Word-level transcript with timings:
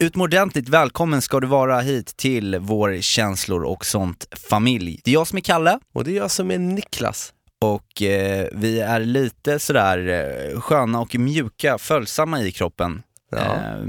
Utomordentligt 0.00 0.68
välkommen 0.68 1.22
ska 1.22 1.40
du 1.40 1.46
vara 1.46 1.80
hit 1.80 2.16
till 2.16 2.58
vår 2.58 3.00
känslor 3.00 3.64
och 3.64 3.86
sånt 3.86 4.26
familj. 4.50 5.00
Det 5.04 5.10
är 5.10 5.14
jag 5.14 5.26
som 5.26 5.36
är 5.38 5.40
Kalle 5.42 5.78
Och 5.94 6.04
det 6.04 6.10
är 6.10 6.16
jag 6.16 6.30
som 6.30 6.50
är 6.50 6.58
Niklas. 6.58 7.32
och 7.60 8.02
eh, 8.02 8.48
vi 8.52 8.80
är 8.80 9.00
lite 9.00 9.58
sådär 9.58 10.08
eh, 10.08 10.60
sköna 10.60 11.00
och 11.00 11.14
mjuka, 11.18 11.78
följsamma 11.78 12.40
i 12.42 12.52
kroppen. 12.52 13.02
Ja. 13.30 13.38
Eh, 13.38 13.82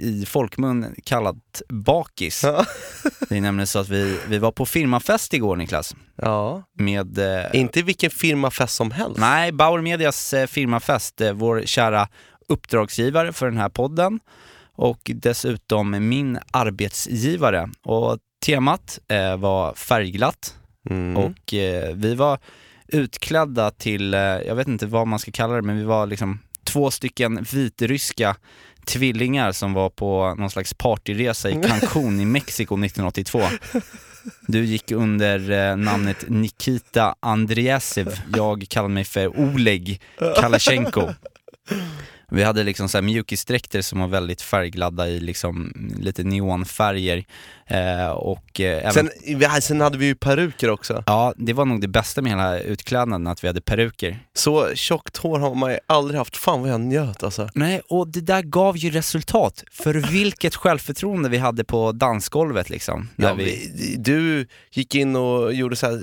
I 0.00 0.24
folkmun 0.28 0.94
kallat 1.04 1.62
bakis. 1.68 2.42
Ja. 2.44 2.64
Det 3.28 3.36
är 3.36 3.40
nämligen 3.40 3.66
så 3.66 3.78
att 3.78 3.88
vi, 3.88 4.18
vi 4.28 4.38
var 4.38 4.52
på 4.52 4.66
firmafest 4.66 5.34
igår 5.34 5.56
Niklas. 5.56 5.96
ja. 6.16 6.62
Med, 6.78 7.18
eh, 7.18 7.44
Inte 7.60 7.82
vilken 7.82 8.10
firmafest 8.10 8.74
som 8.74 8.90
helst. 8.90 9.20
nej, 9.20 9.52
Bauer 9.52 9.80
Medias 9.80 10.34
eh, 10.34 10.46
firmafest, 10.46 11.20
eh, 11.20 11.32
vår 11.32 11.62
kära 11.66 12.08
uppdragsgivare 12.48 13.32
för 13.32 13.46
den 13.46 13.56
här 13.58 13.68
podden 13.68 14.20
och 14.76 15.10
dessutom 15.14 16.08
min 16.08 16.38
arbetsgivare. 16.50 17.70
Och 17.82 18.18
temat 18.46 18.98
eh, 19.08 19.36
var 19.36 19.74
färgglatt 19.74 20.54
Mm. 20.90 21.16
och 21.16 21.54
eh, 21.54 21.94
vi 21.94 22.14
var 22.14 22.38
utklädda 22.88 23.70
till, 23.70 24.14
eh, 24.14 24.20
jag 24.20 24.54
vet 24.54 24.68
inte 24.68 24.86
vad 24.86 25.06
man 25.06 25.18
ska 25.18 25.30
kalla 25.30 25.54
det, 25.54 25.62
men 25.62 25.76
vi 25.78 25.84
var 25.84 26.06
liksom 26.06 26.38
två 26.64 26.90
stycken 26.90 27.46
vitryska 27.52 28.36
tvillingar 28.86 29.52
som 29.52 29.72
var 29.72 29.90
på 29.90 30.34
någon 30.38 30.50
slags 30.50 30.74
partyresa 30.74 31.50
i 31.50 31.52
Cancún 31.62 32.20
i 32.20 32.24
Mexiko 32.24 32.74
1982. 32.74 33.40
Du 34.46 34.64
gick 34.64 34.90
under 34.92 35.50
eh, 35.50 35.76
namnet 35.76 36.24
Nikita 36.28 37.14
Andreasev, 37.20 38.20
jag 38.36 38.66
kallade 38.68 38.94
mig 38.94 39.04
för 39.04 39.38
Oleg 39.40 40.00
Kalashchenko. 40.40 41.08
Vi 42.30 42.42
hade 42.42 42.62
liksom 42.64 42.88
så 42.88 42.96
här 42.98 43.02
mjukisdräkter 43.02 43.82
som 43.82 44.00
var 44.00 44.08
väldigt 44.08 44.42
färgglada 44.42 45.08
i 45.08 45.20
liksom 45.20 45.72
lite 46.00 46.24
neonfärger. 46.24 47.24
Eh, 47.66 48.08
och 48.08 48.60
eh, 48.60 48.78
även 48.78 48.92
Sen, 48.92 49.10
vi- 49.38 49.60
sen 49.62 49.80
hade 49.80 49.98
vi 49.98 50.06
ju 50.06 50.14
peruker 50.14 50.70
också. 50.70 51.02
Ja, 51.06 51.34
det 51.36 51.52
var 51.52 51.64
nog 51.64 51.80
det 51.80 51.88
bästa 51.88 52.22
med 52.22 52.32
hela 52.32 52.58
utklädnaden, 52.60 53.26
att 53.26 53.44
vi 53.44 53.48
hade 53.48 53.60
peruker. 53.60 54.18
Så 54.34 54.74
tjockt 54.74 55.16
hår 55.16 55.38
har 55.38 55.54
man 55.54 55.70
ju 55.72 55.78
aldrig 55.86 56.18
haft. 56.18 56.36
Fan 56.36 56.60
vad 56.60 56.70
jag 56.70 56.80
njöt 56.80 57.22
alltså. 57.22 57.48
Nej, 57.54 57.80
och 57.88 58.08
det 58.08 58.20
där 58.20 58.42
gav 58.42 58.76
ju 58.76 58.90
resultat. 58.90 59.64
För 59.72 59.94
vilket 59.94 60.54
självförtroende 60.54 61.28
vi 61.28 61.38
hade 61.38 61.64
på 61.64 61.92
dansgolvet 61.92 62.70
liksom. 62.70 63.08
När 63.16 63.28
Ja, 63.28 63.34
vi... 63.34 63.70
du 63.98 64.46
gick 64.72 64.94
in 64.94 65.16
och 65.16 65.52
gjorde 65.54 65.76
så 65.76 66.00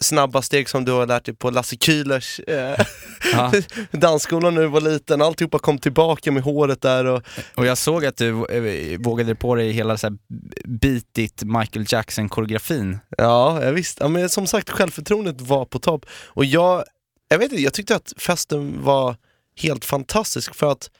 snabba 0.00 0.42
steg 0.42 0.68
som 0.68 0.84
du 0.84 0.92
har 0.92 1.06
lärt 1.06 1.24
dig 1.24 1.34
på 1.34 1.50
Lasse 1.50 1.76
Kühlers 1.76 2.40
eh, 2.50 2.86
Ja. 3.32 3.52
dansskolan 3.90 4.54
när 4.54 4.62
du 4.62 4.68
var 4.68 4.80
liten. 4.80 5.22
Alltihopa 5.42 5.58
kom 5.58 5.78
tillbaka 5.78 6.32
med 6.32 6.42
håret 6.42 6.80
där 6.80 7.04
och 7.04 7.22
Och 7.54 7.66
jag 7.66 7.78
såg 7.78 8.06
att 8.06 8.16
du 8.16 8.28
eh, 8.28 8.98
vågade 8.98 9.34
på 9.34 9.54
dig 9.54 9.70
hela 9.72 9.96
så 9.96 10.06
här 10.06 10.18
beat 10.64 11.18
it 11.18 11.42
Michael 11.42 11.86
Jackson-koreografin. 11.88 12.98
Ja, 13.18 13.64
jag 13.64 13.72
visst. 13.72 14.00
Ja, 14.00 14.08
men 14.08 14.28
som 14.28 14.46
sagt, 14.46 14.70
självförtroendet 14.70 15.40
var 15.40 15.64
på 15.64 15.78
topp. 15.78 16.06
Och 16.26 16.44
jag, 16.44 16.84
jag 17.28 17.38
vet 17.38 17.52
inte, 17.52 17.62
jag 17.62 17.74
tyckte 17.74 17.96
att 17.96 18.12
festen 18.16 18.82
var 18.82 19.16
helt 19.56 19.84
fantastisk 19.84 20.54
för 20.54 20.72
att 20.72 20.90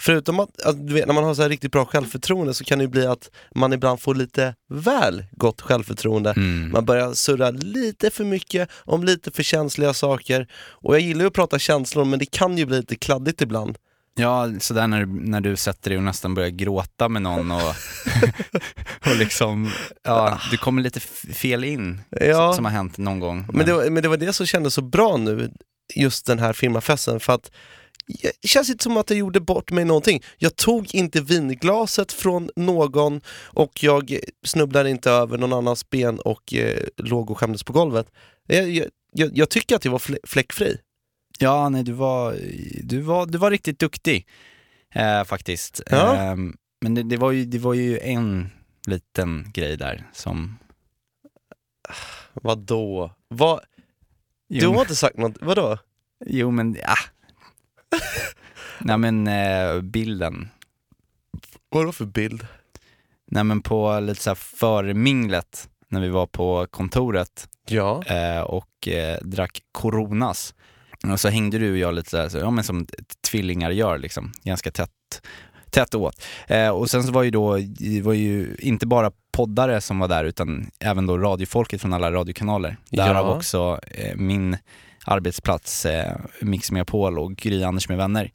Förutom 0.00 0.40
att, 0.40 0.62
att 0.62 0.86
du 0.86 0.94
vet, 0.94 1.06
när 1.06 1.14
man 1.14 1.24
har 1.24 1.34
så 1.34 1.42
här 1.42 1.48
riktigt 1.48 1.72
bra 1.72 1.84
självförtroende 1.84 2.54
så 2.54 2.64
kan 2.64 2.78
det 2.78 2.82
ju 2.84 2.88
bli 2.88 3.06
att 3.06 3.30
man 3.54 3.72
ibland 3.72 4.00
får 4.00 4.14
lite 4.14 4.54
väl 4.70 5.24
gott 5.32 5.60
självförtroende. 5.60 6.30
Mm. 6.30 6.70
Man 6.72 6.84
börjar 6.84 7.12
surra 7.12 7.50
lite 7.50 8.10
för 8.10 8.24
mycket 8.24 8.68
om 8.76 9.04
lite 9.04 9.30
för 9.30 9.42
känsliga 9.42 9.94
saker. 9.94 10.48
Och 10.70 10.94
jag 10.94 11.00
gillar 11.00 11.20
ju 11.20 11.26
att 11.26 11.32
prata 11.32 11.58
känslor 11.58 12.04
men 12.04 12.18
det 12.18 12.26
kan 12.30 12.58
ju 12.58 12.66
bli 12.66 12.76
lite 12.76 12.96
kladdigt 12.96 13.40
ibland. 13.42 13.78
Ja, 14.14 14.48
sådär 14.60 14.86
när, 14.86 15.06
när 15.06 15.40
du 15.40 15.56
sätter 15.56 15.90
dig 15.90 15.96
och 15.98 16.04
nästan 16.04 16.34
börjar 16.34 16.48
gråta 16.48 17.08
med 17.08 17.22
någon 17.22 17.50
och, 17.52 17.60
och 19.06 19.16
liksom, 19.16 19.70
ja, 20.04 20.40
du 20.50 20.56
kommer 20.56 20.82
lite 20.82 21.00
fel 21.34 21.64
in, 21.64 22.00
Ja. 22.10 22.52
som 22.52 22.64
har 22.64 22.72
hänt 22.72 22.98
någon 22.98 23.20
gång. 23.20 23.46
Men 23.52 23.66
det, 23.66 23.72
var, 23.72 23.90
men 23.90 24.02
det 24.02 24.08
var 24.08 24.16
det 24.16 24.32
som 24.32 24.46
kändes 24.46 24.74
så 24.74 24.82
bra 24.82 25.16
nu, 25.16 25.50
just 25.94 26.26
den 26.26 26.38
här 26.38 26.52
firmafesten, 26.52 27.20
för 27.20 27.32
att 27.32 27.50
det 28.42 28.48
känns 28.48 28.70
inte 28.70 28.82
som 28.82 28.96
att 28.96 29.10
jag 29.10 29.18
gjorde 29.18 29.40
bort 29.40 29.70
mig 29.70 29.84
någonting. 29.84 30.22
Jag 30.38 30.56
tog 30.56 30.94
inte 30.94 31.20
vinglaset 31.20 32.12
från 32.12 32.50
någon 32.56 33.20
och 33.44 33.84
jag 33.84 34.18
snubblade 34.44 34.90
inte 34.90 35.10
över 35.10 35.38
någon 35.38 35.52
annans 35.52 35.90
ben 35.90 36.18
och 36.18 36.54
eh, 36.54 36.82
låg 36.96 37.30
och 37.30 37.38
skämdes 37.38 37.64
på 37.64 37.72
golvet. 37.72 38.06
Jag, 38.46 38.70
jag, 39.12 39.30
jag, 39.38 39.50
tycker 39.50 39.76
att 39.76 39.84
jag 39.84 39.92
var 39.92 39.98
fl- 39.98 40.26
fläckfri. 40.26 40.78
Ja, 41.38 41.68
nej 41.68 41.82
du 41.82 41.92
var, 41.92 42.36
du 42.82 43.00
var, 43.00 43.26
du 43.26 43.38
var 43.38 43.50
riktigt 43.50 43.78
duktig 43.78 44.26
eh, 44.94 45.24
faktiskt. 45.24 45.82
Ja. 45.90 46.16
Ehm, 46.16 46.56
men 46.80 46.94
det, 46.94 47.02
det, 47.02 47.16
var 47.16 47.32
ju, 47.32 47.44
det 47.44 47.58
var 47.58 47.74
ju 47.74 47.98
en 47.98 48.48
liten 48.86 49.50
grej 49.54 49.76
där 49.76 50.06
som... 50.12 50.58
Vadå? 52.32 53.10
Vad? 53.28 53.60
Du 54.48 54.66
har 54.66 54.80
inte 54.80 54.96
sagt 54.96 55.16
något, 55.16 55.36
vadå? 55.40 55.78
Jo 56.26 56.50
men, 56.50 56.76
ja. 56.82 56.96
Nej 58.80 58.98
men 58.98 59.26
eh, 59.26 59.80
bilden. 59.80 60.48
Vadå 61.70 61.92
för 61.92 62.04
bild? 62.04 62.46
Nej 63.30 63.44
men 63.44 63.62
på 63.62 64.00
lite 64.00 64.22
så 64.22 64.30
här 64.30 64.34
förminglet 64.34 65.68
när 65.88 66.00
vi 66.00 66.08
var 66.08 66.26
på 66.26 66.66
kontoret 66.70 67.48
Ja. 67.68 68.02
eh, 68.06 68.40
och 68.40 68.88
eh, 68.88 69.18
drack 69.22 69.60
Coronas. 69.72 70.54
Och 71.12 71.20
så 71.20 71.28
hängde 71.28 71.58
du 71.58 71.72
och 71.72 71.78
jag 71.78 71.94
lite 71.94 72.10
så 72.10 72.16
här, 72.16 72.28
så, 72.28 72.38
ja 72.38 72.50
men 72.50 72.64
som 72.64 72.86
tvillingar 73.30 73.70
gör 73.70 73.98
liksom, 73.98 74.32
ganska 74.42 74.70
tätt, 74.70 75.22
tätt 75.70 75.94
åt. 75.94 76.22
Eh, 76.46 76.68
och 76.68 76.90
sen 76.90 77.02
så 77.04 77.12
var 77.12 77.22
ju 77.22 77.30
då, 77.30 77.56
det 77.56 78.02
var 78.02 78.12
ju 78.12 78.56
inte 78.58 78.86
bara 78.86 79.12
poddare 79.32 79.80
som 79.80 79.98
var 79.98 80.08
där 80.08 80.24
utan 80.24 80.70
även 80.80 81.06
då 81.06 81.18
radiofolket 81.18 81.80
från 81.80 81.92
alla 81.92 82.12
radiokanaler. 82.12 82.76
Därav 82.90 83.26
Ja. 83.26 83.36
också 83.36 83.80
eh, 83.86 84.16
min 84.16 84.56
arbetsplats, 85.08 85.86
eh, 85.86 86.16
Mix 86.40 86.70
Megapol 86.70 87.18
och 87.18 87.36
Gry 87.36 87.62
Anders 87.62 87.88
med 87.88 87.98
vänner. 87.98 88.32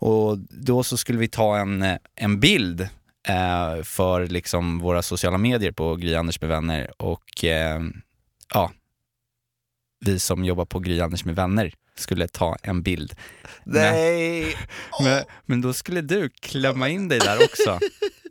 Och 0.00 0.38
då 0.38 0.82
så 0.82 0.96
skulle 0.96 1.18
vi 1.18 1.28
ta 1.28 1.56
en, 1.56 1.82
eh, 1.82 1.96
en 2.14 2.40
bild 2.40 2.80
eh, 3.28 3.82
för 3.82 4.26
liksom 4.26 4.78
våra 4.78 5.02
sociala 5.02 5.38
medier 5.38 5.72
på 5.72 5.96
Gry 5.96 6.14
Anders 6.14 6.40
med 6.40 6.50
vänner 6.50 7.02
och 7.02 7.44
eh, 7.44 7.80
ja, 8.54 8.70
vi 10.00 10.18
som 10.18 10.44
jobbar 10.44 10.64
på 10.64 10.78
Gry 10.78 11.00
Anders 11.00 11.24
med 11.24 11.36
vänner 11.36 11.74
skulle 11.94 12.28
ta 12.28 12.56
en 12.62 12.82
bild. 12.82 13.14
Nej! 13.64 14.56
Men, 15.02 15.24
men 15.46 15.60
då 15.60 15.72
skulle 15.72 16.00
du 16.00 16.30
klämma 16.30 16.88
in 16.88 17.08
dig 17.08 17.18
där 17.18 17.36
också. 17.44 17.78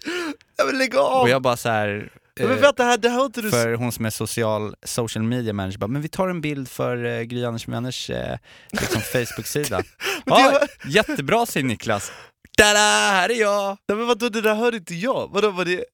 Jag 0.57 0.65
vill 0.65 0.77
lägga 0.77 0.99
av! 0.99 1.21
Och 1.21 1.29
jag 1.29 1.41
bara 1.41 1.57
så 1.57 1.69
här. 1.69 2.11
Men 2.40 2.52
eh, 2.52 2.62
vänta 2.62 2.84
här, 2.84 2.98
det 2.98 3.09
här 3.09 3.25
inte 3.25 3.42
du... 3.42 3.52
för 3.52 3.74
hon 3.74 3.92
som 3.92 4.06
är 4.06 4.09
social, 4.09 4.75
social 4.84 5.24
media 5.24 5.53
manager 5.53 5.78
bara, 5.78 5.88
men 5.88 6.02
vi 6.02 6.08
tar 6.09 6.28
en 6.28 6.42
bild 6.42 6.70
för 6.70 7.06
uh, 7.06 7.22
Gry 7.22 7.46
Anders 7.46 7.68
med 7.68 7.75
vänners 7.75 8.09
eh, 8.09 8.38
liksom 8.72 9.02
Facebook-sida. 9.14 9.84
Ja, 10.25 10.36
var- 10.53 10.92
jättebra 10.92 11.46
säger 11.46 11.66
Niklas. 11.66 12.12
Tada, 12.58 12.80
här 12.80 13.30
är 13.30 13.42
jag! 13.42 13.78
Nej 13.88 13.98
men 13.98 14.08
vadå, 14.08 14.30
det 14.30 14.42
där 14.42 14.56
hörde 14.56 14.78
inte 14.78 14.96
jag. 14.96 15.30
Vadå, 15.34 15.52
var 15.52 15.66
det... 15.66 15.86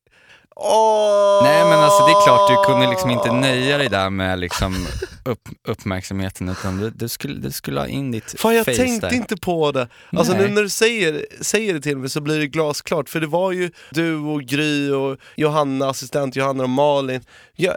Åh! 0.55 1.43
Nej 1.43 1.63
men 1.63 1.79
alltså 1.79 2.05
det 2.05 2.11
är 2.11 2.23
klart, 2.25 2.49
du 2.49 2.71
kunde 2.71 2.89
liksom 2.89 3.09
inte 3.09 3.31
nöja 3.31 3.77
dig 3.77 3.89
där 3.89 4.09
med 4.09 4.39
liksom 4.39 4.87
upp, 5.25 5.49
uppmärksamheten 5.67 6.49
utan 6.49 6.77
du, 6.77 6.89
du, 6.89 7.09
skulle, 7.09 7.39
du 7.39 7.51
skulle 7.51 7.79
ha 7.79 7.87
in 7.87 8.11
ditt 8.11 8.39
Fan 8.39 8.55
jag 8.55 8.65
face 8.65 8.77
tänkte 8.77 9.07
där. 9.09 9.15
inte 9.15 9.37
på 9.37 9.71
det. 9.71 9.87
Alltså 10.11 10.33
Nej. 10.33 10.41
nu 10.41 10.53
när 10.53 10.61
du 10.61 10.69
säger, 10.69 11.25
säger 11.41 11.73
det 11.73 11.81
till 11.81 11.97
mig 11.97 12.09
så 12.09 12.21
blir 12.21 12.39
det 12.39 12.47
glasklart. 12.47 13.09
För 13.09 13.19
det 13.19 13.27
var 13.27 13.51
ju 13.51 13.71
du 13.91 14.15
och 14.17 14.41
Gry 14.41 14.91
och 14.91 15.17
Johanna, 15.35 15.89
assistent 15.89 16.35
Johanna 16.35 16.63
och 16.63 16.69
Malin. 16.69 17.21
Jag, 17.55 17.75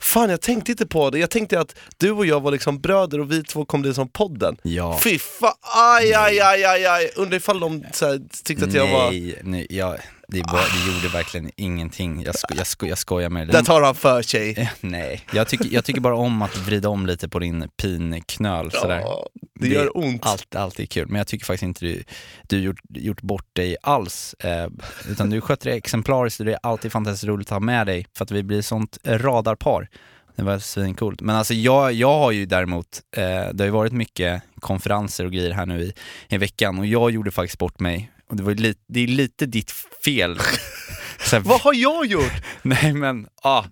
fan 0.00 0.30
jag 0.30 0.40
tänkte 0.40 0.70
inte 0.70 0.86
på 0.86 1.10
det. 1.10 1.18
Jag 1.18 1.30
tänkte 1.30 1.60
att 1.60 1.74
du 1.96 2.10
och 2.10 2.26
jag 2.26 2.40
var 2.40 2.50
liksom 2.50 2.80
bröder 2.80 3.20
och 3.20 3.32
vi 3.32 3.42
två 3.42 3.64
kom 3.64 3.82
bli 3.82 3.94
som 3.94 4.08
podden. 4.08 4.56
Ja. 4.62 4.98
Fy 5.02 5.18
fan, 5.18 5.52
aj 5.76 6.14
aj 6.14 6.40
aj 6.40 6.64
aj 6.64 6.86
aj. 6.86 7.10
Undrar 7.16 7.36
ifall 7.36 7.60
de 7.60 7.84
så 7.92 8.06
här, 8.06 8.20
tyckte 8.44 8.64
att 8.64 8.74
jag 8.74 8.86
var... 8.88 9.10
Nej, 9.10 9.40
nej 9.42 9.66
jag, 9.70 9.96
det, 10.34 10.52
var, 10.52 10.86
det 10.86 10.92
gjorde 10.94 11.08
verkligen 11.08 11.50
ingenting. 11.56 12.22
Jag, 12.22 12.34
sko, 12.38 12.54
jag, 12.56 12.66
sko, 12.66 12.86
jag 12.86 12.98
skojar 12.98 13.30
med 13.30 13.46
Där 13.46 13.52
dig. 13.52 13.64
tar 13.64 13.82
han 13.82 13.94
för 13.94 14.22
sig. 14.22 14.54
Eh, 14.58 14.68
Nej, 14.80 15.20
jag 15.32 15.48
tycker, 15.48 15.68
jag 15.74 15.84
tycker 15.84 16.00
bara 16.00 16.16
om 16.16 16.42
att 16.42 16.56
vrida 16.56 16.88
om 16.88 17.06
lite 17.06 17.28
på 17.28 17.38
din 17.38 17.68
pinknöl 17.76 18.70
sådär. 18.70 19.00
Ja, 19.00 19.26
det 19.60 19.68
gör 19.68 19.98
ont. 19.98 20.26
Allt, 20.26 20.54
allt 20.54 20.80
är 20.80 20.86
kul, 20.86 21.08
men 21.08 21.18
jag 21.18 21.26
tycker 21.26 21.44
faktiskt 21.46 21.62
inte 21.62 21.84
du, 21.84 22.04
du 22.48 22.60
gjort, 22.60 22.80
gjort 22.88 23.22
bort 23.22 23.46
dig 23.52 23.76
alls. 23.82 24.34
Eh, 24.38 24.68
utan 25.08 25.30
du 25.30 25.40
sköter 25.40 25.70
det 25.70 25.76
exemplariskt 25.76 26.40
och 26.40 26.46
det 26.46 26.52
är 26.52 26.58
alltid 26.62 26.92
fantastiskt 26.92 27.24
roligt 27.24 27.46
att 27.48 27.52
ha 27.52 27.60
med 27.60 27.86
dig 27.86 28.06
för 28.16 28.24
att 28.24 28.30
vi 28.30 28.42
blir 28.42 28.62
sånt 28.62 28.98
radarpar. 29.04 29.88
Det 30.36 30.42
var 30.42 30.58
svincoolt. 30.58 31.20
Men 31.20 31.36
alltså 31.36 31.54
jag, 31.54 31.92
jag 31.92 32.18
har 32.18 32.30
ju 32.32 32.46
däremot, 32.46 32.86
eh, 33.16 33.22
det 33.22 33.58
har 33.58 33.64
ju 33.64 33.70
varit 33.70 33.92
mycket 33.92 34.42
konferenser 34.60 35.24
och 35.24 35.32
grejer 35.32 35.50
här 35.50 35.66
nu 35.66 35.82
i, 35.82 35.92
i 36.28 36.38
veckan 36.38 36.78
och 36.78 36.86
jag 36.86 37.10
gjorde 37.10 37.30
faktiskt 37.30 37.58
bort 37.58 37.80
mig. 37.80 38.10
Och 38.28 38.36
det, 38.36 38.42
var 38.42 38.50
ju 38.50 38.56
lite, 38.56 38.80
det 38.86 39.00
är 39.00 39.06
lite 39.06 39.46
ditt 39.46 39.70
fel. 40.04 40.38
Här, 41.32 41.40
Vad 41.40 41.60
har 41.60 41.74
jag 41.74 42.06
gjort? 42.06 42.32
Nej 42.62 42.92
men, 42.92 43.26
ah. 43.42 43.64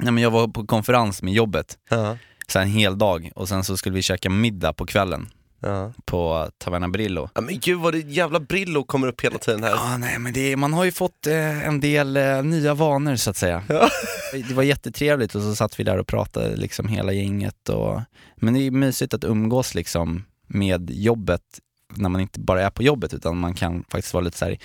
Nej 0.00 0.12
men 0.12 0.22
jag 0.22 0.30
var 0.30 0.48
på 0.48 0.66
konferens 0.66 1.22
med 1.22 1.34
jobbet, 1.34 1.78
så 2.48 2.58
här 2.58 2.66
en 2.66 2.68
hel 2.72 2.98
dag 2.98 3.32
och 3.34 3.48
sen 3.48 3.64
så 3.64 3.76
skulle 3.76 3.94
vi 3.94 4.02
käka 4.02 4.30
middag 4.30 4.72
på 4.72 4.86
kvällen. 4.86 5.28
Ja. 5.60 5.92
på 6.04 6.50
Taverna 6.58 6.88
Brillo. 6.88 7.30
Ja, 7.34 7.40
men 7.40 7.58
gud 7.60 7.80
vad 7.80 7.94
det 7.94 7.98
jävla 7.98 8.40
Brillo 8.40 8.84
kommer 8.84 9.06
upp 9.08 9.24
hela 9.24 9.38
tiden 9.38 9.62
här. 9.62 9.70
Ja, 9.70 9.96
nej 9.96 10.18
men 10.18 10.32
det, 10.32 10.56
man 10.56 10.72
har 10.72 10.84
ju 10.84 10.92
fått 10.92 11.26
eh, 11.26 11.66
en 11.68 11.80
del 11.80 12.16
eh, 12.16 12.42
nya 12.42 12.74
vanor 12.74 13.16
så 13.16 13.30
att 13.30 13.36
säga. 13.36 13.62
Ja. 13.68 13.88
Det 14.32 14.54
var 14.54 14.62
jättetrevligt 14.62 15.34
och 15.34 15.42
så 15.42 15.54
satt 15.54 15.80
vi 15.80 15.84
där 15.84 15.98
och 15.98 16.06
pratade 16.06 16.56
liksom 16.56 16.88
hela 16.88 17.12
gänget 17.12 17.68
och, 17.68 18.00
men 18.36 18.54
det 18.54 18.60
är 18.60 18.70
mysigt 18.70 19.14
att 19.14 19.24
umgås 19.24 19.74
liksom 19.74 20.24
med 20.46 20.90
jobbet 20.90 21.42
när 21.98 22.08
man 22.08 22.20
inte 22.20 22.40
bara 22.40 22.62
är 22.62 22.70
på 22.70 22.82
jobbet 22.82 23.14
utan 23.14 23.38
man 23.38 23.54
kan 23.54 23.84
faktiskt 23.88 24.14
vara 24.14 24.24
lite 24.24 24.38
så 24.38 24.44
här, 24.44 24.58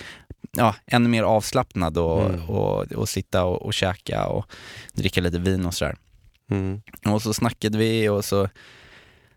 ja, 0.52 0.74
ännu 0.86 1.08
mer 1.08 1.22
avslappnad 1.22 1.98
och, 1.98 2.24
Mm. 2.30 2.50
och, 2.50 2.92
och 2.92 3.08
sitta 3.08 3.44
och, 3.44 3.62
och 3.62 3.74
käka 3.74 4.26
och 4.26 4.46
dricka 4.92 5.20
lite 5.20 5.38
vin 5.38 5.66
och 5.66 5.74
sådär. 5.74 5.96
Mm. 6.50 6.80
Och 7.06 7.22
så 7.22 7.34
snackade 7.34 7.78
vi 7.78 8.08
och 8.08 8.24
så, 8.24 8.48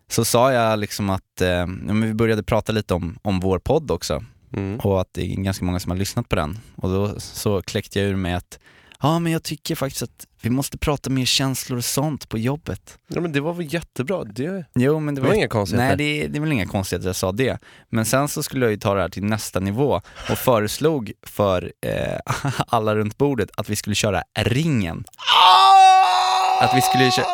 så 0.10 0.26
sa 0.26 0.52
jag 0.54 0.80
liksom 0.80 1.10
att, 1.10 1.42
eh, 1.42 1.66
vi 2.02 2.14
började 2.14 2.44
prata 2.44 2.72
lite 2.72 2.94
om, 2.94 3.20
om 3.22 3.40
vår 3.40 3.60
podd 3.60 3.92
också 3.92 4.24
Mm. 4.54 4.80
och 4.80 5.02
att 5.02 5.14
det 5.14 5.22
är 5.22 5.36
ganska 5.36 5.66
många 5.66 5.80
som 5.80 5.92
har 5.92 5.98
lyssnat 5.98 6.30
på 6.30 6.36
den. 6.36 6.58
Och 6.76 6.90
då 6.90 7.20
så 7.20 7.62
kläckte 7.62 8.00
jag 8.00 8.08
ur 8.10 8.16
mig 8.16 8.34
att 8.34 8.60
ja 9.02 9.20
men 9.20 9.32
jag 9.32 9.44
tycker 9.44 9.76
faktiskt 9.76 10.04
att 10.04 10.28
vi 10.42 10.50
måste 10.50 10.78
prata 10.78 11.10
mer 11.10 11.26
känslor 11.26 11.78
och 11.78 11.86
sånt 11.86 12.30
på 12.30 12.38
jobbet. 12.38 12.98
Ja 13.08 13.22
men 13.22 13.32
det 13.32 13.40
var 13.42 13.54
väl 13.54 13.74
jättebra, 13.74 14.24
det, 14.24 14.66
Jo 14.76 15.00
men 15.00 15.16
det 15.16 15.22
det 15.22 15.24
var, 15.24 15.30
var 15.30 15.36
inga 15.36 15.48
konstigheter. 15.48 15.88
Nej 15.88 16.22
det, 16.22 16.28
det 16.28 16.38
är 16.38 16.40
väl 16.42 16.52
inga 16.52 16.66
konstigheter 16.66 17.04
att 17.04 17.08
jag 17.10 17.16
sa 17.16 17.32
det. 17.32 17.58
Men 17.90 18.06
sen 18.06 18.28
så 18.28 18.44
skulle 18.44 18.66
jag 18.66 18.72
ju 18.72 18.78
ta 18.78 18.94
det 18.94 19.02
här 19.02 19.10
till 19.10 19.24
nästa 19.24 19.60
nivå 19.60 20.02
och 20.30 20.38
föreslog 20.38 21.12
för 21.24 21.72
eh, 21.86 22.20
alla 22.68 22.96
runt 22.96 23.18
bordet 23.18 23.50
att 23.58 23.70
vi 23.70 23.76
skulle 23.76 23.96
köra 23.96 24.24
ringen. 24.40 25.04
Att 26.62 26.76
vi 26.78 26.82
skulle 26.82 27.12
köra, 27.12 27.26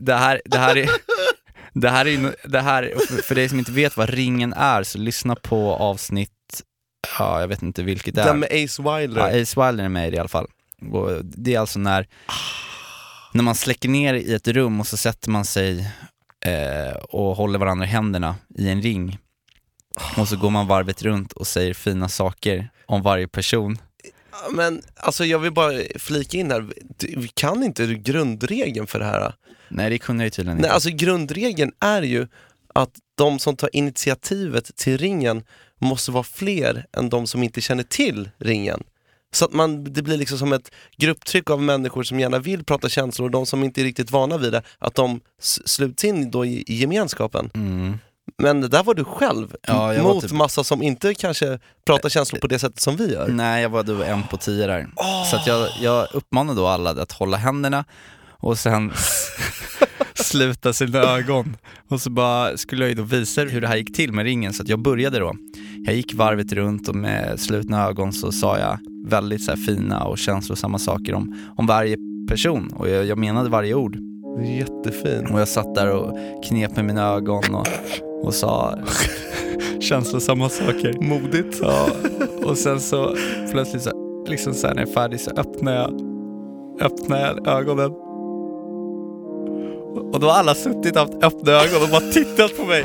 det 0.00 0.14
här, 0.14 0.42
det 0.44 0.58
här 0.58 0.76
är 0.76 0.88
det 1.72 1.88
här 1.90 2.06
är, 2.06 2.34
det 2.44 2.60
här, 2.60 2.92
för- 3.08 3.22
för 3.22 3.34
dig 3.34 3.48
som 3.48 3.58
inte 3.58 3.72
vet 3.72 3.96
vad 3.96 4.08
ringen 4.10 4.52
är, 4.52 4.82
så 4.82 4.98
lyssna 4.98 5.34
på 5.36 5.74
avsnitt, 5.74 6.30
ja 7.18 7.40
jag 7.40 7.48
vet 7.48 7.62
inte 7.62 7.82
vilket 7.82 8.14
det 8.14 8.22
är. 8.22 8.26
Den 8.26 8.38
med 8.38 8.48
Ace 8.64 8.82
Wilder. 8.82 9.20
Ja, 9.36 9.42
Ace 9.42 9.66
Wilder 9.66 9.84
är 9.84 9.88
med 9.88 10.08
i 10.08 10.10
det 10.10 10.16
i 10.16 10.20
alla 10.20 10.28
fall. 10.28 10.46
Det 11.22 11.54
är 11.54 11.58
alltså 11.58 11.78
när, 11.78 12.06
när 13.32 13.42
man 13.42 13.54
släcker 13.54 13.88
ner 13.88 14.14
i 14.14 14.34
ett 14.34 14.48
rum 14.48 14.80
och 14.80 14.86
så 14.86 14.96
sätter 14.96 15.30
man 15.30 15.44
sig 15.44 15.90
eh, 16.44 16.94
och 16.94 17.36
håller 17.36 17.58
varandra 17.58 17.86
i 17.86 17.88
händerna 17.88 18.36
i 18.58 18.68
en 18.68 18.82
ring. 18.82 19.18
Och 20.16 20.28
så 20.28 20.36
går 20.36 20.50
man 20.50 20.66
varvet 20.66 21.02
runt 21.02 21.32
och 21.32 21.46
säger 21.46 21.74
fina 21.74 22.08
saker 22.08 22.70
om 22.86 23.02
varje 23.02 23.28
person. 23.28 23.78
Men 24.50 24.82
alltså 24.96 25.24
jag 25.24 25.38
vill 25.38 25.52
bara 25.52 25.72
flika 25.98 26.38
in 26.38 26.50
här, 26.50 26.72
vi 27.16 27.28
kan 27.28 27.62
inte 27.62 27.86
grundregeln 27.86 28.86
för 28.86 28.98
det 28.98 29.04
här. 29.04 29.34
Nej 29.68 29.90
det 29.90 29.98
kunde 29.98 30.22
jag 30.22 30.26
ju 30.26 30.30
tydligen 30.30 30.56
Nej, 30.56 30.64
inte. 30.64 30.74
alltså 30.74 30.90
grundregeln 30.90 31.72
är 31.80 32.02
ju 32.02 32.26
att 32.74 32.90
de 33.14 33.38
som 33.38 33.56
tar 33.56 33.70
initiativet 33.72 34.76
till 34.76 34.98
ringen 34.98 35.42
måste 35.78 36.10
vara 36.10 36.24
fler 36.24 36.86
än 36.96 37.08
de 37.08 37.26
som 37.26 37.42
inte 37.42 37.60
känner 37.60 37.82
till 37.82 38.30
ringen. 38.38 38.82
Så 39.34 39.44
att 39.44 39.52
man, 39.52 39.84
det 39.84 40.02
blir 40.02 40.16
liksom 40.16 40.38
som 40.38 40.52
ett 40.52 40.70
grupptryck 40.96 41.50
av 41.50 41.62
människor 41.62 42.02
som 42.02 42.20
gärna 42.20 42.38
vill 42.38 42.64
prata 42.64 42.88
känslor 42.88 43.26
och 43.26 43.30
de 43.30 43.46
som 43.46 43.64
inte 43.64 43.80
är 43.80 43.84
riktigt 43.84 44.10
vana 44.10 44.38
vid 44.38 44.52
det, 44.52 44.62
att 44.78 44.94
de 44.94 45.20
sluts 45.64 46.04
in 46.04 46.30
då 46.30 46.44
i, 46.44 46.64
i 46.66 46.74
gemenskapen. 46.74 47.50
Mm. 47.54 47.98
Men 48.38 48.60
där 48.70 48.82
var 48.82 48.94
du 48.94 49.04
själv, 49.04 49.56
Ja, 49.66 50.02
mot 50.02 50.22
typ- 50.22 50.32
massa 50.32 50.64
som 50.64 50.82
inte 50.82 51.14
kanske 51.14 51.58
pratar 51.86 52.08
känslor 52.08 52.40
på 52.40 52.46
det 52.46 52.58
sättet 52.58 52.80
som 52.80 52.96
vi 52.96 53.12
gör. 53.12 53.28
Nej, 53.28 53.62
jag 53.62 53.68
var 53.68 53.82
då 53.82 54.02
en 54.02 54.22
på 54.22 54.36
tio 54.36 54.66
där. 54.66 54.86
Så 55.30 55.36
att 55.36 55.46
jag, 55.46 55.68
jag 55.80 56.08
uppmanar 56.12 56.54
då 56.54 56.66
alla 56.66 56.90
att 56.90 57.12
hålla 57.12 57.36
händerna 57.36 57.84
och 58.30 58.58
sen 58.58 58.92
sluta 60.24 60.72
sina 60.72 60.98
ögon. 60.98 61.56
Och 61.88 62.00
så 62.00 62.10
bara 62.10 62.56
skulle 62.56 62.84
jag 62.84 62.88
ju 62.88 62.94
då 62.94 63.02
visa 63.02 63.40
hur 63.40 63.60
det 63.60 63.68
här 63.68 63.76
gick 63.76 63.96
till 63.96 64.12
med 64.12 64.24
ringen, 64.24 64.52
så 64.52 64.62
att 64.62 64.68
jag 64.68 64.78
började 64.78 65.18
då. 65.18 65.34
Jag 65.86 65.94
gick 65.96 66.14
varvet 66.14 66.52
runt 66.52 66.88
och 66.88 66.94
med 66.94 67.40
slutna 67.40 67.86
ögon 67.86 68.12
så 68.12 68.32
sa 68.32 68.58
jag 68.58 68.78
väldigt 69.06 69.44
så 69.44 69.56
fina 69.56 70.04
och 70.04 70.18
känslosamma 70.18 70.78
saker 70.78 71.14
om, 71.14 71.36
om 71.56 71.66
varje 71.66 71.96
person 72.28 72.72
och 72.76 72.88
jag, 72.88 73.04
jag 73.04 73.18
menade 73.18 73.50
varje 73.50 73.74
ord. 73.74 73.96
Jättefint. 74.58 75.30
Och 75.30 75.40
jag 75.40 75.48
satt 75.48 75.74
där 75.74 75.90
och 75.90 76.18
knep 76.48 76.76
med 76.76 76.84
mina 76.84 77.02
ögon 77.02 77.54
och, 77.54 77.66
och 78.22 78.34
sa 78.34 78.78
känslosamma 79.80 80.48
saker. 80.48 80.92
Modigt. 81.00 81.58
Ja, 81.62 81.86
och 82.44 82.58
sen 82.58 82.80
så 82.80 83.16
plötsligt 83.50 83.82
så, 83.82 84.24
liksom 84.28 84.54
så 84.54 84.66
här, 84.66 84.74
när 84.74 84.82
jag 84.82 84.88
är 84.88 84.94
färdig 84.94 85.20
så 85.20 85.30
öppnar 85.30 85.72
jag, 85.72 86.00
öppnar 86.80 87.20
jag 87.20 87.46
ögonen. 87.48 88.03
Och 90.14 90.20
då 90.20 90.30
har 90.30 90.38
alla 90.38 90.54
suttit 90.54 90.96
och 90.96 91.00
haft 91.02 91.24
öppna 91.24 91.52
ögon 91.52 91.82
och 91.82 91.88
bara 91.88 92.12
tittat 92.12 92.56
på 92.56 92.64
mig. 92.64 92.84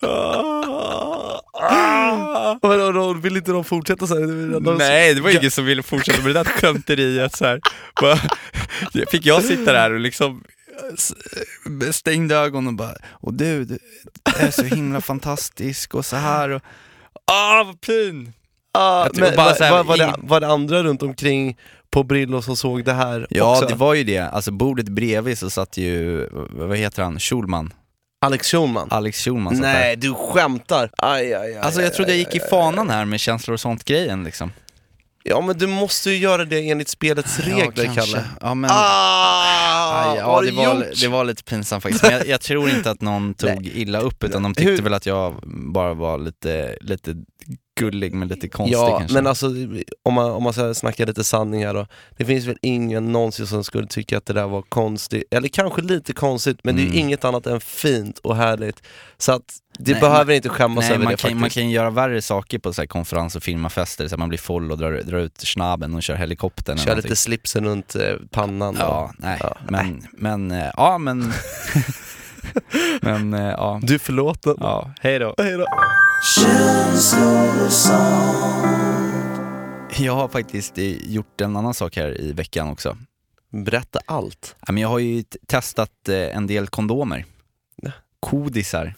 Vadå, 2.62 2.92
då 2.92 3.12
vill 3.12 3.36
inte 3.36 3.52
de 3.52 3.64
fortsätta 3.64 4.06
så 4.06 4.14
här? 4.14 4.60
De- 4.60 4.74
Nej, 4.78 5.14
det 5.14 5.20
var 5.20 5.30
ingen 5.30 5.50
som 5.50 5.64
ville 5.64 5.82
fortsätta 5.82 6.22
med 6.22 6.34
det 6.34 6.42
där 6.42 6.44
skämteriet 6.44 7.36
så 7.36 7.44
här. 7.44 7.60
Fick 9.10 9.26
jag 9.26 9.44
sitta 9.44 9.72
där 9.72 9.92
och 9.92 10.00
liksom 10.00 10.44
stängde 11.92 12.36
ögonen 12.36 12.66
och 12.68 12.74
bara, 12.74 12.94
och 13.10 13.34
du, 13.34 13.64
du 13.64 13.78
är 14.38 14.50
så 14.50 14.62
himla 14.62 15.00
fantastisk 15.00 15.94
och 15.94 16.06
så 16.06 16.16
här 16.16 16.48
och, 16.50 16.62
ah 17.32 17.64
vad 17.64 17.80
pin! 17.80 18.32
Ah, 18.72 19.08
men 19.14 19.36
bara 19.36 19.44
var, 19.46 19.56
här, 19.60 19.70
var, 19.70 19.84
var, 19.84 19.96
det, 19.96 20.14
var 20.18 20.40
det 20.40 20.46
andra 20.48 20.82
runt 20.82 21.02
omkring 21.02 21.56
på 21.90 22.02
Brillo 22.02 22.42
som 22.42 22.56
såg 22.56 22.84
det 22.84 22.92
här 22.92 23.26
Ja, 23.30 23.52
också? 23.52 23.66
det 23.66 23.74
var 23.74 23.94
ju 23.94 24.04
det. 24.04 24.18
Alltså 24.18 24.50
bordet 24.50 24.88
bredvid 24.88 25.38
så 25.38 25.50
satt 25.50 25.76
ju, 25.76 26.28
vad 26.50 26.76
heter 26.78 27.02
han, 27.02 27.18
Schulman? 27.18 27.72
Alex 28.26 28.48
Schulman? 28.50 28.88
Alex 28.90 29.24
Schulman 29.24 29.54
satt 29.56 29.62
där. 29.62 29.72
Nej, 29.72 29.96
du 29.96 30.14
skämtar! 30.14 30.90
Aj, 30.98 31.34
aj, 31.34 31.42
aj, 31.52 31.56
Alltså 31.58 31.82
jag 31.82 31.94
trodde 31.94 32.10
jag 32.10 32.18
gick 32.18 32.34
i 32.34 32.40
fanan 32.50 32.90
här 32.90 33.04
med 33.04 33.20
känslor 33.20 33.54
och 33.54 33.60
sånt 33.60 33.84
grejen 33.84 34.24
liksom. 34.24 34.52
Ja, 35.22 35.40
men 35.40 35.58
du 35.58 35.66
måste 35.66 36.10
ju 36.10 36.16
göra 36.16 36.44
det 36.44 36.70
enligt 36.70 36.88
spelets 36.88 37.38
regler, 37.38 37.84
kanske. 37.84 38.12
Kalle. 38.12 38.24
Ja, 38.40 38.54
men... 38.54 38.70
Ah, 38.72 40.00
Aj, 40.02 40.06
vad 40.08 40.16
ja, 40.18 40.24
har 40.24 40.42
det 40.44 40.50
var, 40.50 40.74
gjort? 40.74 41.00
det 41.00 41.08
var 41.08 41.24
lite 41.24 41.44
pinsamt 41.44 41.82
faktiskt. 41.82 42.02
Men 42.02 42.12
jag, 42.12 42.26
jag 42.26 42.40
tror 42.40 42.70
inte 42.70 42.90
att 42.90 43.00
någon 43.00 43.34
tog 43.38 43.66
illa 43.66 44.00
upp 44.00 44.24
utan 44.24 44.42
de 44.42 44.54
tyckte 44.54 44.70
Hur- 44.72 44.82
väl 44.82 44.94
att 44.94 45.06
jag 45.06 45.34
bara 45.72 45.94
var 45.94 46.18
lite, 46.18 46.76
lite 46.80 47.14
gullig 47.80 48.14
men 48.14 48.28
lite 48.28 48.48
konstig 48.48 48.74
Ja, 48.76 48.98
kanske. 48.98 49.14
men 49.14 49.26
alltså 49.26 49.46
om 50.04 50.14
man, 50.14 50.30
om 50.30 50.42
man 50.42 50.52
ska 50.52 50.74
snacka 50.74 51.04
lite 51.06 51.24
sanning 51.24 51.66
här 51.66 51.74
då. 51.74 51.86
Det 52.16 52.24
finns 52.24 52.46
väl 52.46 52.56
ingen 52.62 53.12
någonsin 53.12 53.46
som 53.46 53.64
skulle 53.64 53.86
tycka 53.86 54.18
att 54.18 54.26
det 54.26 54.32
där 54.32 54.46
var 54.46 54.62
konstigt, 54.62 55.24
eller 55.30 55.48
kanske 55.48 55.82
lite 55.82 56.12
konstigt, 56.12 56.58
men 56.64 56.76
det 56.76 56.80
är 56.80 56.84
ju 56.84 56.88
Mm. 56.90 56.98
inget 57.00 57.24
annat 57.24 57.46
än 57.46 57.60
fint 57.60 58.18
och 58.18 58.36
härligt. 58.36 58.82
Så 59.18 59.32
att 59.32 59.42
det 59.78 59.92
Nej, 59.92 60.00
behöver 60.00 60.24
man- 60.24 60.34
inte 60.34 60.48
skämmas 60.48 60.82
Nej, 60.84 60.94
över 60.94 61.04
man 61.04 61.10
det 61.10 61.16
kan, 61.16 61.20
faktiskt. 61.30 61.40
man 61.40 61.50
kan 61.50 61.68
ju 61.68 61.74
göra 61.74 61.90
värre 61.90 62.22
saker 62.22 62.58
på 62.58 62.72
så 62.72 62.82
här 62.82 62.86
konferens 62.86 63.36
och 63.36 63.42
firmafester, 63.42 64.08
så 64.08 64.16
man 64.16 64.28
blir 64.28 64.38
full 64.38 64.72
och 64.72 64.78
drar, 64.78 64.92
drar 65.02 65.18
ut 65.18 65.40
snaben 65.40 65.94
och 65.94 66.02
kör 66.02 66.14
helikoptern 66.14 66.78
Kör 66.78 66.96
lite 66.96 67.16
slipsen 67.16 67.64
runt 67.64 67.94
eh, 67.96 68.02
pannan. 68.30 68.76
Ja, 68.78 69.12
nej, 69.18 69.38
Ja, 69.42 69.56
men, 69.68 70.02
men, 70.12 70.50
eh, 70.50 70.70
ja 70.76 70.98
men, 70.98 71.32
men, 73.02 73.34
eh, 73.34 73.40
ja, 73.50 73.80
Du 73.82 73.94
är 73.94 73.98
förlåten. 73.98 74.54
ja, 74.60 74.90
hej 75.00 75.18
då. 75.18 75.34
Hej 75.38 75.52
då. 75.52 75.66
Jag 79.98 80.14
har 80.14 80.28
faktiskt 80.28 80.78
eh, 80.78 81.12
gjort 81.12 81.40
en 81.40 81.56
annan 81.56 81.74
sak 81.74 81.96
här 81.96 82.20
i 82.20 82.32
veckan 82.32 82.68
också. 82.68 82.96
Berätta 83.52 83.98
allt. 84.06 84.56
Jag 84.68 84.88
har 84.88 84.98
ju 84.98 85.22
testat 85.46 86.08
eh, 86.08 86.36
en 86.36 86.46
del 86.46 86.66
kondomer. 86.68 87.24
Kodisar. 88.20 88.94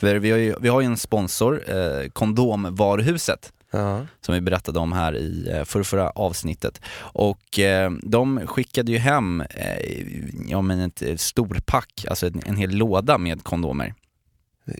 För 0.00 0.16
vi 0.16 0.30
har 0.30 0.38
ju, 0.38 0.54
vi 0.60 0.68
har 0.68 0.80
ju 0.80 0.86
en 0.86 0.96
sponsor, 0.96 1.70
eh, 1.70 2.08
Kondomvaruhuset, 2.08 3.52
Ja. 3.70 4.06
som 4.20 4.34
vi 4.34 4.40
berättade 4.40 4.78
om 4.78 4.92
här 4.92 5.16
i 5.16 5.62
förrförra 5.66 6.10
avsnittet. 6.10 6.80
Och 6.98 7.58
eh, 7.58 7.90
de 8.02 8.46
skickade 8.46 8.92
ju 8.92 8.98
hem 8.98 9.40
eh, 9.40 10.06
ja, 10.48 10.62
men 10.62 10.80
ett 10.80 11.20
storpack, 11.20 12.04
alltså 12.08 12.26
en, 12.26 12.42
en 12.46 12.56
hel 12.56 12.70
låda 12.70 13.18
med 13.18 13.44
kondomer. 13.44 13.94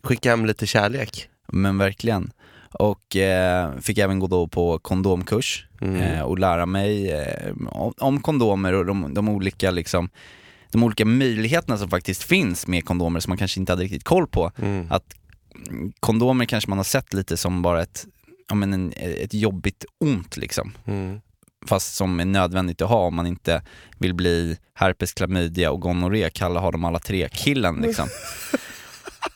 Skicka 0.02 0.30
hem 0.30 0.46
lite 0.46 0.66
kärlek. 0.66 1.28
Men 1.52 1.78
verkligen. 1.78 2.32
Och 2.72 3.16
eh, 3.16 3.78
fick 3.80 3.98
även 3.98 4.18
gå 4.18 4.26
då 4.26 4.46
på 4.46 4.78
kondomkurs 4.78 5.64
Mm. 5.80 5.96
eh, 5.96 6.20
och 6.22 6.38
lära 6.38 6.66
mig 6.66 7.12
eh, 7.12 7.52
om, 7.68 7.94
om 7.98 8.20
kondomer 8.20 8.72
och 8.72 8.86
de, 8.86 9.14
de 9.14 9.28
olika 9.28 9.70
liksom 9.70 10.08
de 10.70 10.82
olika 10.82 11.04
möjligheterna 11.04 11.78
som 11.78 11.90
faktiskt 11.90 12.22
finns 12.22 12.66
med 12.66 12.84
kondomer 12.84 13.20
som 13.20 13.30
man 13.30 13.38
kanske 13.38 13.60
inte 13.60 13.72
hade 13.72 13.82
riktigt 13.84 14.04
koll 14.04 14.26
på. 14.26 14.52
Mm. 14.58 14.86
Att 14.90 15.14
kondomer 16.00 16.44
kanske 16.44 16.70
man 16.70 16.78
har 16.78 16.84
sett 16.84 17.14
lite 17.14 17.36
som 17.36 17.62
bara 17.62 17.82
ett, 17.82 18.06
ja, 18.48 18.54
men 18.54 18.72
en, 18.72 18.92
ett 18.96 19.34
jobbigt 19.34 19.84
ont 20.00 20.36
liksom. 20.36 20.72
Mm. 20.84 21.20
Fast 21.66 21.94
som 21.94 22.20
är 22.20 22.24
nödvändigt 22.24 22.82
att 22.82 22.88
ha 22.88 23.06
om 23.06 23.14
man 23.14 23.26
inte 23.26 23.62
vill 23.98 24.14
bli 24.14 24.58
herpes, 24.74 25.12
klamydia 25.12 25.70
och 25.70 25.80
gonorré, 25.80 26.30
Kalle 26.30 26.58
har 26.58 26.72
dem 26.72 26.84
alla 26.84 26.98
tre, 26.98 27.28
killen 27.32 27.76
liksom. 27.76 28.08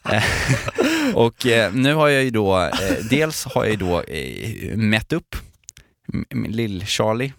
Eh, 1.12 1.18
och 1.18 1.46
eh, 1.46 1.72
nu 1.72 1.94
har 1.94 2.08
jag 2.08 2.24
ju 2.24 2.30
då, 2.30 2.58
eh, 2.60 2.70
dels 3.10 3.44
har 3.44 3.64
jag 3.64 3.70
ju 3.70 3.76
då 3.76 4.00
eh, 4.02 4.76
mätt 4.76 5.12
upp 5.12 5.36
lill-Charlie 6.34 7.32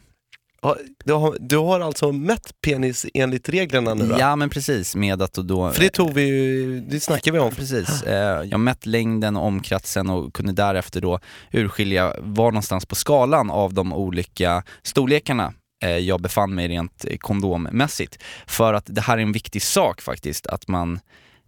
har- 0.61 0.77
du 1.05 1.13
har, 1.13 1.37
du 1.39 1.57
har 1.57 1.79
alltså 1.79 2.11
mätt 2.11 2.53
penis 2.61 3.05
enligt 3.13 3.49
reglerna 3.49 3.93
nu 3.93 4.07
då? 4.07 4.15
Ja 4.19 4.35
men 4.35 4.49
precis, 4.49 4.95
med 4.95 5.21
att 5.21 5.33
då... 5.33 5.71
För 5.71 5.81
det 5.81 5.89
tog 5.89 6.13
vi 6.13 6.21
ju, 6.21 6.79
det 6.79 6.99
snackade 6.99 7.37
vi 7.37 7.43
om. 7.43 7.51
Precis. 7.55 8.03
Eh, 8.03 8.43
Jag 8.43 8.59
mätt 8.59 8.85
längden 8.85 9.35
och 9.37 9.45
omkretsen 9.45 10.09
och 10.09 10.33
kunde 10.33 10.51
därefter 10.53 11.01
då 11.01 11.19
urskilja 11.51 12.13
var 12.19 12.51
någonstans 12.51 12.85
på 12.85 12.95
skalan 12.95 13.49
av 13.51 13.73
de 13.73 13.93
olika 13.93 14.63
storlekarna 14.83 15.53
eh, 15.83 15.97
jag 15.97 16.21
befann 16.21 16.55
mig 16.55 16.67
rent 16.67 17.05
eh, 17.09 17.17
kondommässigt. 17.17 18.19
För 18.47 18.73
att 18.73 18.85
det 18.87 19.01
här 19.01 19.17
är 19.17 19.21
en 19.21 19.31
viktig 19.31 19.61
sak 19.61 20.01
faktiskt, 20.01 20.47
att 20.47 20.67
man, 20.67 20.93
eh, 20.93 20.99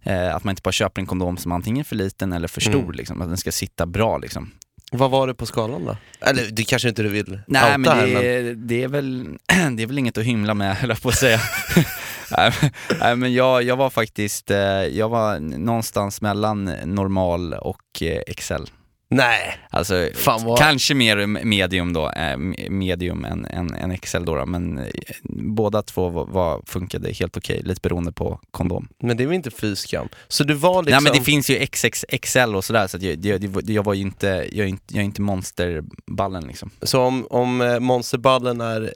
att 0.06 0.44
man 0.44 0.52
inte 0.52 0.62
bara 0.62 0.72
köper 0.72 1.00
en 1.00 1.06
kondom 1.06 1.36
som 1.36 1.52
antingen 1.52 1.80
är 1.80 1.84
för 1.84 1.96
liten 1.96 2.32
eller 2.32 2.48
för 2.48 2.60
stor, 2.60 2.74
Mm. 2.82 2.92
liksom, 2.92 3.22
att 3.22 3.28
den 3.28 3.36
ska 3.36 3.52
sitta 3.52 3.86
bra. 3.86 4.18
Liksom. 4.18 4.50
Vad 4.92 5.10
var 5.10 5.26
det 5.26 5.34
på 5.34 5.46
skalan 5.46 5.84
då? 5.84 5.96
Eller 6.20 6.50
det 6.50 6.64
kanske 6.64 6.88
inte 6.88 7.02
du 7.02 7.08
vill 7.08 7.40
Nej 7.46 7.62
outa 7.62 7.78
men 7.78 7.98
här, 7.98 8.06
det, 8.06 8.28
är- 8.28 8.54
det, 8.54 8.82
är 8.82 8.88
väl, 8.88 9.24
det 9.76 9.82
är 9.82 9.86
väl 9.86 9.98
inget 9.98 10.18
att 10.18 10.24
hymla 10.24 10.54
med, 10.54 10.76
höll 10.80 10.88
jag 10.90 11.02
på 11.02 11.08
att 11.08 11.14
säga. 11.18 11.40
Nej, 12.36 12.52
men- 12.60 12.70
Nej 13.00 13.16
men 13.16 13.34
jag, 13.34 13.62
jag 13.62 13.76
var 13.76 13.90
faktiskt, 13.90 14.50
eh, 14.50 14.58
jag 14.82 15.08
var 15.08 15.38
någonstans 15.40 16.20
mellan 16.20 16.64
normal 16.84 17.54
och 17.54 18.02
eh, 18.02 18.20
Excel. 18.26 18.70
Nej, 19.08 19.58
Alltså 19.70 20.08
vad- 20.44 20.58
kanske 20.58 20.94
mer 20.94 21.26
medium 21.26 21.92
då, 21.92 22.10
eh, 22.10 22.36
medium 22.70 23.24
än, 23.24 23.44
än, 23.44 23.74
än 23.74 23.90
Excel 23.90 24.24
då, 24.24 24.34
då 24.34 24.46
men 24.46 24.78
eh, 24.78 24.86
båda 25.30 25.82
två 25.82 26.08
var, 26.08 26.26
var, 26.26 26.62
funkade 26.66 27.12
helt 27.12 27.36
okej, 27.36 27.62
lite 27.64 27.80
beroende 27.80 28.12
på 28.12 28.40
kondom. 28.50 28.88
men 28.98 29.16
det 29.16 29.22
är 29.22 29.26
väl 29.26 29.34
inte 29.36 29.50
fy 29.50 29.76
skam? 29.76 30.08
Så 30.28 30.44
du 30.44 30.54
var 30.54 30.82
liksom... 30.82 31.04
Nej 31.04 31.12
men 31.12 31.18
det 31.20 31.24
finns 31.24 31.50
ju 31.50 31.66
XXXL 31.66 32.54
och 32.54 32.64
sådär 32.64 32.86
så 32.86 32.98
jag, 33.00 33.24
jag, 33.26 33.70
jag, 33.70 33.84
var 33.84 33.94
ju 33.94 34.02
inte, 34.02 34.26
jag 34.52 34.64
är 34.64 34.68
inte, 34.68 34.94
jag 34.94 35.00
är 35.00 35.04
inte 35.04 35.22
monsterballen 35.22 36.44
liksom. 36.46 36.70
Så 36.82 37.00
om, 37.02 37.26
om 37.30 37.60
eh, 37.60 37.80
monsterballen 37.80 38.60
är, 38.60 38.94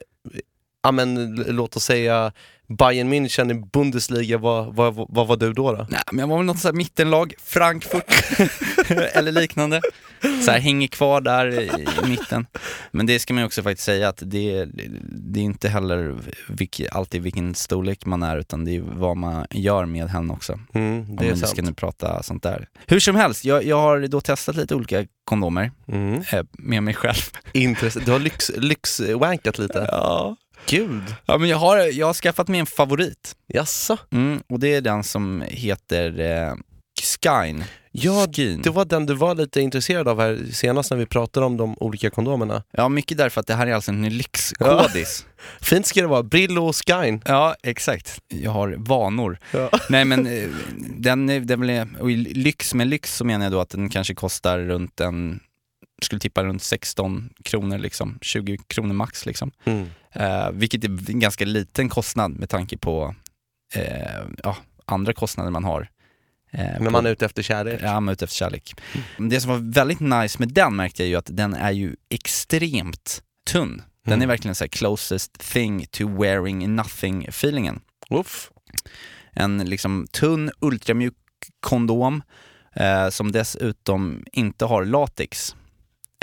ja 0.82 0.92
men 0.92 1.34
låt 1.36 1.76
oss 1.76 1.84
säga 1.84 2.32
Bayern 2.78 3.12
München 3.12 3.50
i 3.50 3.54
Bundesliga, 3.54 4.38
vad, 4.38 4.74
vad, 4.74 4.94
vad 5.08 5.26
var 5.26 5.36
du 5.36 5.52
då? 5.52 5.72
då? 5.72 5.86
Nej 5.90 6.00
men 6.12 6.18
jag 6.18 6.26
var 6.28 6.36
väl 6.36 6.46
något 6.46 6.58
sånt 6.58 6.74
mittenlag, 6.76 7.34
Frankfurt 7.44 8.04
eller 9.16 9.32
liknande. 9.32 9.80
Så 10.44 10.50
här, 10.50 10.58
hänger 10.60 10.88
kvar 10.88 11.20
där 11.20 11.60
i, 11.60 11.64
i 12.04 12.08
mitten. 12.08 12.46
Men 12.90 13.06
det 13.06 13.18
ska 13.18 13.34
man 13.34 13.44
också 13.44 13.62
faktiskt 13.62 13.84
säga 13.86 14.08
att 14.08 14.22
det, 14.26 14.64
det 15.12 15.40
är 15.40 15.44
inte 15.44 15.68
heller 15.68 16.18
vilk, 16.48 16.80
alltid 16.92 17.22
vilken 17.22 17.54
storlek 17.54 18.06
man 18.06 18.22
är 18.22 18.36
utan 18.38 18.64
det 18.64 18.76
är 18.76 18.80
vad 18.80 19.16
man 19.16 19.46
gör 19.50 19.84
med 19.86 20.08
henne 20.08 20.32
också. 20.32 20.60
Mm, 20.74 21.10
Om 21.10 21.16
det 21.16 21.26
är 21.28 21.34
vi 21.34 21.40
ska 21.40 21.62
nu 21.62 21.72
prata 21.72 22.22
sånt 22.22 22.42
där. 22.42 22.68
Hur 22.86 23.00
som 23.00 23.16
helst, 23.16 23.44
jag, 23.44 23.64
jag 23.64 23.80
har 23.80 24.00
då 24.08 24.20
testat 24.20 24.56
lite 24.56 24.74
olika 24.74 25.04
kondomer 25.24 25.72
Mm. 25.88 26.22
eh, 26.32 26.42
med 26.52 26.82
mig 26.82 26.94
själv. 26.94 27.22
Intressant. 27.52 28.06
Du 28.06 28.12
har 28.12 28.18
lyx, 28.18 28.50
lyxwankat 28.56 29.58
lite. 29.58 29.88
Ja. 29.90 30.36
Gud. 30.66 31.02
ja 31.26 31.38
men 31.38 31.48
jag 31.48 31.56
har, 31.56 31.78
jag 31.78 32.06
har 32.06 32.14
skaffat 32.14 32.48
mig 32.48 32.60
en 32.60 32.66
favorit. 32.66 33.36
Jaså? 33.46 33.98
Mm, 34.12 34.42
och 34.48 34.60
det 34.60 34.74
är 34.74 34.80
den 34.80 35.04
som 35.04 35.44
heter 35.48 36.20
eh, 36.20 36.54
Skyn. 37.02 37.64
Ja, 37.92 38.26
Skyn. 38.36 38.62
det 38.62 38.70
var 38.70 38.84
den 38.84 39.06
du 39.06 39.14
var 39.14 39.34
lite 39.34 39.60
intresserad 39.60 40.08
av 40.08 40.20
här 40.20 40.38
senast 40.52 40.90
när 40.90 40.98
vi 40.98 41.06
pratade 41.06 41.46
om 41.46 41.56
de 41.56 41.78
olika 41.78 42.10
kondomerna. 42.10 42.62
Ja, 42.70 42.88
mycket 42.88 43.18
därför 43.18 43.40
att 43.40 43.46
det 43.46 43.54
här 43.54 43.66
är 43.66 43.74
alltså 43.74 43.90
en 43.90 44.08
lyxkodis. 44.16 45.26
Fint 45.60 45.86
ska 45.86 46.00
det 46.00 46.06
vara, 46.06 46.22
Brillo 46.22 46.66
och 46.66 46.76
Skyn. 46.76 47.22
Ja, 47.24 47.54
exakt. 47.62 48.20
Jag 48.28 48.50
har 48.50 48.74
vanor. 48.78 49.38
Ja. 49.52 49.70
Nej 49.88 50.04
men 50.04 50.26
eh, 50.26 50.48
den, 50.98 51.46
den 51.46 51.70
är, 51.70 51.88
och 52.00 52.10
lyx, 52.10 52.74
med 52.74 52.86
lyx 52.86 53.16
så 53.16 53.24
menar 53.24 53.44
jag 53.44 53.52
då 53.52 53.60
att 53.60 53.70
den 53.70 53.88
kanske 53.88 54.14
kostar 54.14 54.58
runt 54.58 55.00
en, 55.00 55.40
skulle 56.06 56.20
tippa 56.20 56.44
runt 56.44 56.62
16 56.62 57.30
kronor 57.44 57.78
liksom, 57.78 58.18
20 58.22 58.58
kronor 58.66 58.92
max 58.94 59.26
liksom. 59.26 59.50
Mm. 59.64 59.86
Eh, 60.12 60.50
vilket 60.50 60.84
är 60.84 60.88
en 61.10 61.20
ganska 61.20 61.44
liten 61.44 61.88
kostnad 61.88 62.30
med 62.30 62.48
tanke 62.48 62.78
på 62.78 63.14
eh, 63.74 64.20
ja, 64.44 64.56
andra 64.84 65.12
kostnader 65.12 65.50
man 65.50 65.64
har. 65.64 65.88
Eh, 66.52 66.76
på- 66.76 66.90
man 66.90 67.06
är 67.06 67.10
ute 67.10 67.24
efter 67.26 67.42
kärlek. 67.42 67.80
Ja, 67.82 67.92
man 68.00 68.08
är 68.08 68.12
ute 68.12 68.24
efter 68.24 68.36
kärlek. 68.36 68.74
Det 69.18 69.40
som 69.40 69.50
var 69.50 69.72
väldigt 69.72 70.00
nice 70.00 70.36
med 70.38 70.48
den 70.48 70.76
märkte 70.76 71.02
jag 71.02 71.08
ju 71.08 71.16
att 71.16 71.28
den 71.36 71.54
är 71.54 71.70
ju 71.70 71.96
extremt 72.08 73.22
tunn. 73.50 73.82
Den 74.04 74.12
Mm. 74.12 74.22
är 74.22 74.26
verkligen 74.26 74.54
så 74.54 74.64
här 74.64 74.68
closest 74.68 75.38
thing 75.52 75.86
to 75.90 76.08
wearing 76.20 76.74
nothing 76.76 77.24
feelingen. 77.28 77.80
Uff. 78.10 78.50
En 79.32 79.58
liksom 79.58 80.06
tunn 80.12 80.50
ultramjuk 80.60 81.14
kondom 81.60 82.22
eh, 82.76 83.08
som 83.08 83.32
dessutom 83.32 84.24
inte 84.32 84.64
har 84.64 84.84
latex. 84.84 85.56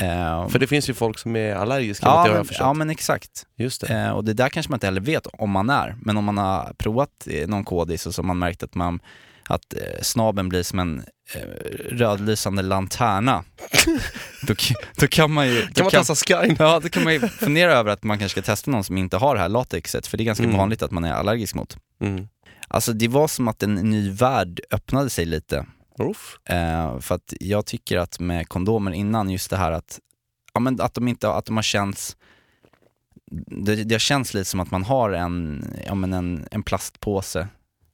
Eh, 0.01 0.47
För 0.49 0.59
det 0.59 0.67
finns 0.67 0.89
ju 0.89 0.93
folk 0.93 1.19
som 1.19 1.35
är 1.35 1.55
allergiska 1.55 2.05
mot 2.05 2.15
ja, 2.15 2.23
det 2.23 2.29
har 2.29 2.37
jag 2.37 2.47
förstått. 2.47 2.65
ja 2.65 2.73
men 2.73 2.89
exakt. 2.89 3.45
Just 3.57 3.81
det. 3.87 3.93
Eh, 3.93 4.09
och 4.09 4.23
det 4.23 4.33
där 4.33 4.49
kanske 4.49 4.69
man 4.69 4.75
inte 4.77 4.87
heller 4.87 5.01
vet 5.01 5.27
om 5.33 5.49
man 5.51 5.69
är. 5.69 5.95
Men 6.01 6.17
om 6.17 6.23
man 6.25 6.37
har 6.37 6.73
provat 6.77 7.27
någon 7.47 7.63
kodis 7.63 8.05
och 8.05 8.15
så 8.15 8.21
har 8.21 8.27
man 8.27 8.39
märkt 8.39 8.63
att, 8.63 8.75
man, 8.75 8.99
att 9.49 9.73
eh, 9.73 10.01
snaben 10.01 10.49
blir 10.49 10.63
som 10.63 10.79
en 10.79 11.03
eh, 11.35 11.41
rödlysande 11.91 12.61
lanterna. 12.61 13.43
då, 14.47 14.53
då 14.97 15.07
kan 15.07 15.31
man 15.31 15.47
ju... 15.47 15.61
Då 15.61 15.73
Kan 15.73 15.83
man 15.83 15.91
testa 16.05 16.15
Skyn? 16.15 16.55
Ja, 16.59 16.79
då 16.79 16.89
kan 16.89 17.03
man 17.03 17.13
ju 17.13 17.19
fundera 17.19 17.73
över 17.73 17.91
att 17.91 18.03
man 18.03 18.19
kanske 18.19 18.41
ska 18.41 18.51
testa 18.51 18.71
någon 18.71 18.83
som 18.83 18.97
inte 18.97 19.17
har 19.17 19.35
det 19.35 19.41
här 19.41 19.49
latexet, 19.49 20.07
för 20.07 20.17
det 20.17 20.23
är 20.23 20.25
ganska 20.25 20.43
Mm. 20.43 20.57
vanligt 20.57 20.81
att 20.81 20.91
man 20.91 21.03
är 21.03 21.13
allergisk 21.13 21.55
mot. 21.55 21.77
Mm. 22.01 22.27
Alltså 22.67 22.93
det 22.93 23.07
var 23.07 23.27
som 23.27 23.47
att 23.47 23.63
en 23.63 23.75
ny 23.75 24.09
värld 24.11 24.59
öppnade 24.71 25.09
sig 25.09 25.25
lite. 25.25 25.65
Eh, 26.45 26.99
för 26.99 27.15
att 27.15 27.33
jag 27.39 27.65
tycker 27.65 27.97
att 27.97 28.19
med 28.19 28.49
kondomer 28.49 28.91
innan, 28.91 29.29
just 29.29 29.49
det 29.49 29.57
här 29.57 29.71
att, 29.71 29.99
ja, 30.53 30.59
men 30.59 30.81
att 30.81 30.93
de 30.93 31.07
inte, 31.07 31.29
att 31.29 31.45
de 31.45 31.55
har 31.55 31.63
känts, 31.63 32.17
det, 33.31 33.75
det 33.75 33.95
har 33.95 33.99
känts 33.99 34.33
lite 34.33 34.45
som 34.45 34.59
att 34.59 34.71
man 34.71 34.83
har 34.83 35.11
en, 35.11 35.65
ja, 35.85 35.95
men 35.95 36.13
en, 36.13 36.47
en 36.51 36.63
plastpåse 36.63 37.47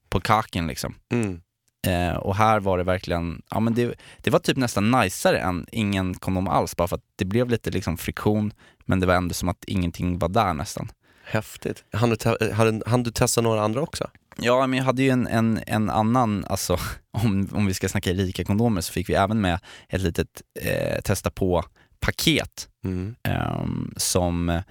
på 0.10 0.19
kaken 0.19 0.67
liksom. 0.67 0.95
Mm. 1.12 1.41
Eh, 1.88 2.15
och 2.15 2.36
här 2.36 2.60
var 2.60 2.77
det 2.77 2.83
verkligen, 2.83 3.41
ja 3.50 3.60
men 3.60 3.74
det, 3.74 3.95
det 4.17 4.29
var 4.29 4.39
typ 4.39 4.57
nästan 4.57 4.91
najsare 4.91 5.39
än 5.39 5.65
ingen 5.72 6.13
kondom 6.13 6.48
alls, 6.48 6.75
bara 6.75 6.88
för 6.88 6.95
att 6.95 7.05
det 7.15 7.25
blev 7.25 7.50
lite 7.50 7.72
liksom 7.72 7.98
friktion, 7.98 8.53
men 8.86 9.00
det 9.00 9.05
var 9.05 9.13
ändå 9.13 9.33
som 9.33 9.50
att 9.50 9.63
ingenting 9.63 10.19
var 10.19 10.29
där 10.29 10.53
nästan. 10.53 10.91
Häftigt. 11.24 11.83
Han 11.93 12.10
du, 12.10 12.15
te- 12.15 12.51
hann, 12.53 12.83
hann 12.86 13.03
du 13.03 13.12
testa 13.12 13.41
några 13.41 13.62
andra 13.62 13.81
också? 13.81 14.10
Ja, 14.38 14.68
men 14.68 14.78
jag 14.78 14.86
hade 14.86 15.04
ju 15.04 15.10
en, 15.10 15.28
en, 15.28 15.60
en 15.68 15.90
annan, 15.90 16.46
alltså 16.50 16.78
om, 17.12 17.50
om 17.52 17.66
vi 17.66 17.74
ska 17.74 17.90
snacka 17.90 18.13
rika 18.13 18.44
kondomer 18.44 18.82
så 18.82 18.94
fick 18.94 19.10
vi 19.10 19.13
även 19.13 19.42
med 19.42 19.60
ett 19.90 20.02
litet 20.02 20.42
eh, 20.62 21.02
testa 21.02 21.30
på-paket 21.30 22.68
Mm. 22.86 23.16
ehm, 23.24 23.94
som, 23.98 24.62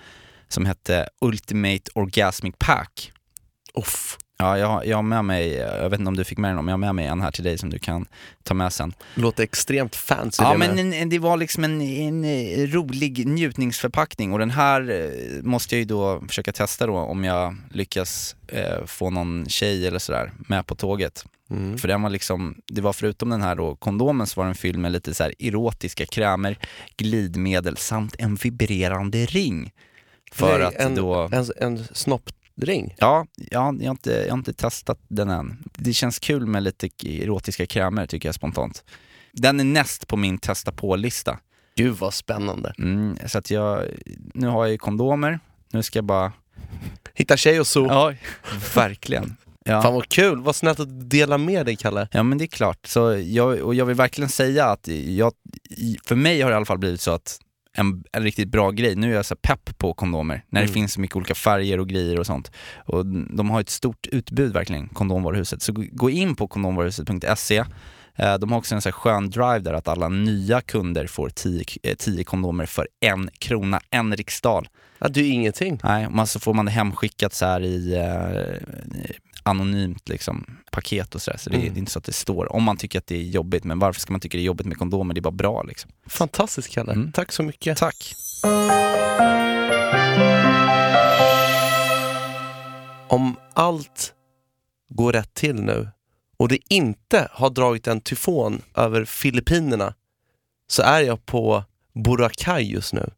som 0.49 0.67
hette 0.67 1.09
Ultimate 1.21 1.83
Orgasmic 1.95 2.55
Pack. 2.59 3.13
Uff. 3.75 4.19
Ja, 4.43 4.59
jag, 4.59 4.87
jag 4.87 4.97
har 4.97 5.03
med 5.03 5.25
mig, 5.25 5.55
jag 5.55 5.91
vet 5.91 5.99
inte 6.01 6.09
om 6.09 6.17
du 6.17 6.25
fick 6.25 6.39
med 6.39 6.49
den, 6.49 6.57
men 6.57 6.69
jag 6.69 6.73
har 6.73 6.79
med 6.79 6.95
mig 6.95 7.07
en 7.07 7.21
här 7.21 7.31
till 7.31 7.45
dig 7.45 7.59
som 7.59 7.71
du 7.71 7.79
kan 7.79 8.07
ta 8.43 8.55
med 8.55 8.73
sen. 8.73 8.95
Låter 9.15 9.43
extremt 9.43 9.97
fancy 9.97 10.43
Ja 10.43 10.53
det 10.53 10.59
men 10.59 10.79
en, 10.79 10.93
en, 10.93 11.09
det 11.09 11.19
var 11.19 11.37
liksom 11.37 11.65
en, 11.65 11.81
en 11.81 12.25
eh, 12.25 12.67
rolig 12.67 13.27
njutningsförpackning 13.27 14.33
och 14.33 14.39
den 14.39 14.51
här 14.51 14.91
eh, 14.91 15.43
måste 15.43 15.75
jag 15.75 15.79
ju 15.79 15.85
då 15.85 16.23
försöka 16.29 16.53
testa 16.53 16.87
då 16.87 16.97
om 16.97 17.25
jag 17.25 17.57
lyckas 17.71 18.37
eh, 18.49 18.85
få 18.87 19.11
någon 19.11 19.47
tjej 19.49 19.87
eller 19.87 19.99
sådär 19.99 20.33
med 20.49 20.67
på 20.67 20.75
tåget. 20.75 21.25
Mm. 21.51 21.79
För 21.79 21.89
den 21.89 22.03
var 22.03 22.11
liksom, 22.11 22.55
det 22.67 22.81
var 22.81 22.93
förutom 22.93 23.31
den 23.31 23.43
här 23.43 23.57
då 23.57 23.77
kondomen 23.77 24.27
så 24.27 24.41
var 24.41 24.47
den 24.47 24.55
fylld 24.55 24.79
med 24.79 24.93
lite 24.93 25.15
så 25.15 25.31
erotiska 25.39 26.07
krämer, 26.07 26.59
glidmedel 26.97 27.77
samt 27.77 28.15
en 28.19 28.35
vibrerande 28.35 29.27
ring. 29.27 29.73
För 30.33 30.59
Nej, 30.59 30.67
att 30.67 30.75
en, 30.75 30.95
då... 30.95 31.31
En, 31.33 31.47
en 31.57 31.85
snoppring? 32.55 32.95
Ja, 32.99 33.27
ja 33.37 33.75
jag, 33.79 33.87
har 33.87 33.91
inte, 33.91 34.11
jag 34.11 34.31
har 34.31 34.39
inte 34.39 34.53
testat 34.53 34.99
den 35.09 35.31
än. 35.31 35.65
Det 35.75 35.93
känns 35.93 36.19
kul 36.19 36.47
med 36.47 36.63
lite 36.63 36.89
erotiska 37.05 37.67
krämer 37.67 38.07
tycker 38.07 38.29
jag 38.29 38.35
spontant. 38.35 38.85
Den 39.33 39.61
är 39.61 39.65
näst 39.65 40.09
på 40.09 40.17
min 40.17 40.39
testa 40.39 40.73
på-lista. 40.73 41.39
Gud 41.77 41.97
vad 41.97 42.15
spännande. 42.15 42.75
Mm, 42.79 43.17
så 43.27 43.39
att 43.39 43.51
jag, 43.51 43.85
nu 44.35 44.47
har 44.47 44.65
jag 44.65 44.73
ju 44.73 44.79
kondomer, 44.79 45.41
nu 45.73 45.83
ska 45.83 45.99
jag 45.99 46.05
bara... 46.05 46.33
Hitta 47.15 47.37
tjej 47.37 47.61
och 47.61 47.67
så. 47.67 47.87
Ja, 47.87 48.15
verkligen. 48.75 49.37
Ja. 49.65 49.83
Fan 49.83 49.95
vad 49.95 50.09
kul, 50.09 50.41
vad 50.41 50.57
snällt 50.57 50.81
att 50.81 50.89
du 50.89 51.05
delar 51.05 51.39
med 51.39 51.67
dig 51.67 51.77
Kalle. 51.77 52.09
Ja 52.13 52.23
men 52.23 52.39
det 52.39 52.45
är 52.45 52.47
klart, 52.47 52.87
så 52.87 53.23
jag, 53.25 53.61
och 53.61 53.75
jag 53.75 53.87
vill 53.87 53.97
verkligen 53.97 54.29
säga 54.29 54.67
att 54.67 54.89
jag, 54.89 55.33
för 56.05 56.15
mig 56.15 56.41
har 56.41 56.51
det 56.51 56.55
i 56.55 56.57
alla 56.57 56.67
fall 56.67 56.79
blivit 56.79 57.01
så 57.01 57.11
att 57.11 57.39
en, 57.75 58.05
en 58.13 58.23
riktigt 58.23 58.49
bra 58.49 58.71
grej, 58.71 58.97
nu 58.97 59.11
är 59.13 59.17
jag 59.17 59.27
så 59.27 59.37
pepp 59.37 59.79
på 59.79 59.95
kondomer, 59.95 60.45
när 60.49 60.61
det 60.61 60.65
Mm. 60.67 60.75
finns 60.75 60.93
så 60.93 61.01
mycket 61.01 61.17
olika 61.17 61.35
färger 61.35 61.81
och 61.81 61.89
grejer 61.89 62.19
och 62.19 62.27
sånt. 62.27 62.51
Och 62.87 63.07
de 63.37 63.51
har 63.51 63.61
ett 63.61 63.71
stort 63.71 64.07
utbud 64.07 64.53
verkligen, 64.53 64.89
kondomvaruhuset. 64.89 65.63
Så 65.63 65.73
gå- 65.93 66.11
in 66.11 66.35
på 66.37 66.49
kondomvaruhuset.se 66.49 67.65
De 68.17 68.53
har 68.53 68.59
också 68.59 68.75
en 68.75 68.81
så 68.83 68.89
här 68.89 68.93
skön 68.93 69.31
drive 69.31 69.59
där 69.59 69.73
att 69.73 69.89
alla 69.89 70.09
nya 70.09 70.61
kunder 70.61 71.07
får 71.07 71.29
10 71.31 71.65
eh, 71.83 71.95
10 71.95 72.25
kondomer 72.25 72.67
för 72.67 72.89
en 73.01 73.31
krona, 73.39 73.81
en 73.91 74.17
riksdal. 74.17 74.69
Ja, 74.99 75.09
du 75.09 75.21
är 75.21 75.31
ingenting. 75.33 75.81
Nej, 75.85 76.09
man 76.11 76.27
så 76.27 76.41
får 76.41 76.55
man 76.55 76.65
det 76.65 76.71
hemskickat 76.71 77.35
så 77.35 77.47
här 77.47 77.61
i 77.61 77.95
eh, 77.97 78.69
anonymt 79.43 80.09
liksom, 80.09 80.47
paket 80.71 81.15
och 81.15 81.23
sådär. 81.23 81.39
Så 81.39 81.51
det, 81.51 81.57
Mm. 81.57 81.69
det 81.75 81.79
är 81.79 81.81
inte 81.81 81.93
så 81.93 81.99
att 81.99 82.05
det 82.05 82.13
står 82.13 82.53
om 82.53 82.63
man 82.63 82.77
tycker 82.77 82.99
att 82.99 83.07
det 83.07 83.17
är 83.17 83.23
jobbigt. 83.23 83.65
Men 83.65 83.79
varför 83.79 84.01
ska 84.01 84.13
man 84.13 84.21
tycka 84.21 84.39
det 84.39 84.43
är 84.43 84.45
jobbigt 84.47 84.67
med 84.67 84.77
kondomer? 84.79 85.15
Det 85.15 85.19
är 85.19 85.23
bara 85.23 85.31
bra 85.31 85.63
liksom. 85.63 85.91
Fantastiskt 86.07 86.69
Kalle, 86.71 86.93
Mm. 86.93 87.13
tack 87.13 87.33
så 87.33 87.43
mycket. 87.43 87.79
Tack. 87.79 88.15
om 93.09 93.37
allt 93.55 94.13
går 94.89 95.13
rätt 95.13 95.35
till 95.35 95.55
nu 95.63 95.89
och 96.43 96.49
det 96.49 96.59
inte 96.69 97.29
har 97.33 97.51
dragit 97.51 97.87
en 97.87 98.01
tyfon 98.01 98.63
över 98.75 99.05
Filippinerna 99.05 99.95
så 100.67 100.83
är 100.83 101.01
jag 101.01 101.27
på 101.27 101.65
Boracay 101.95 102.63
just 102.63 102.93
nu, 102.93 103.11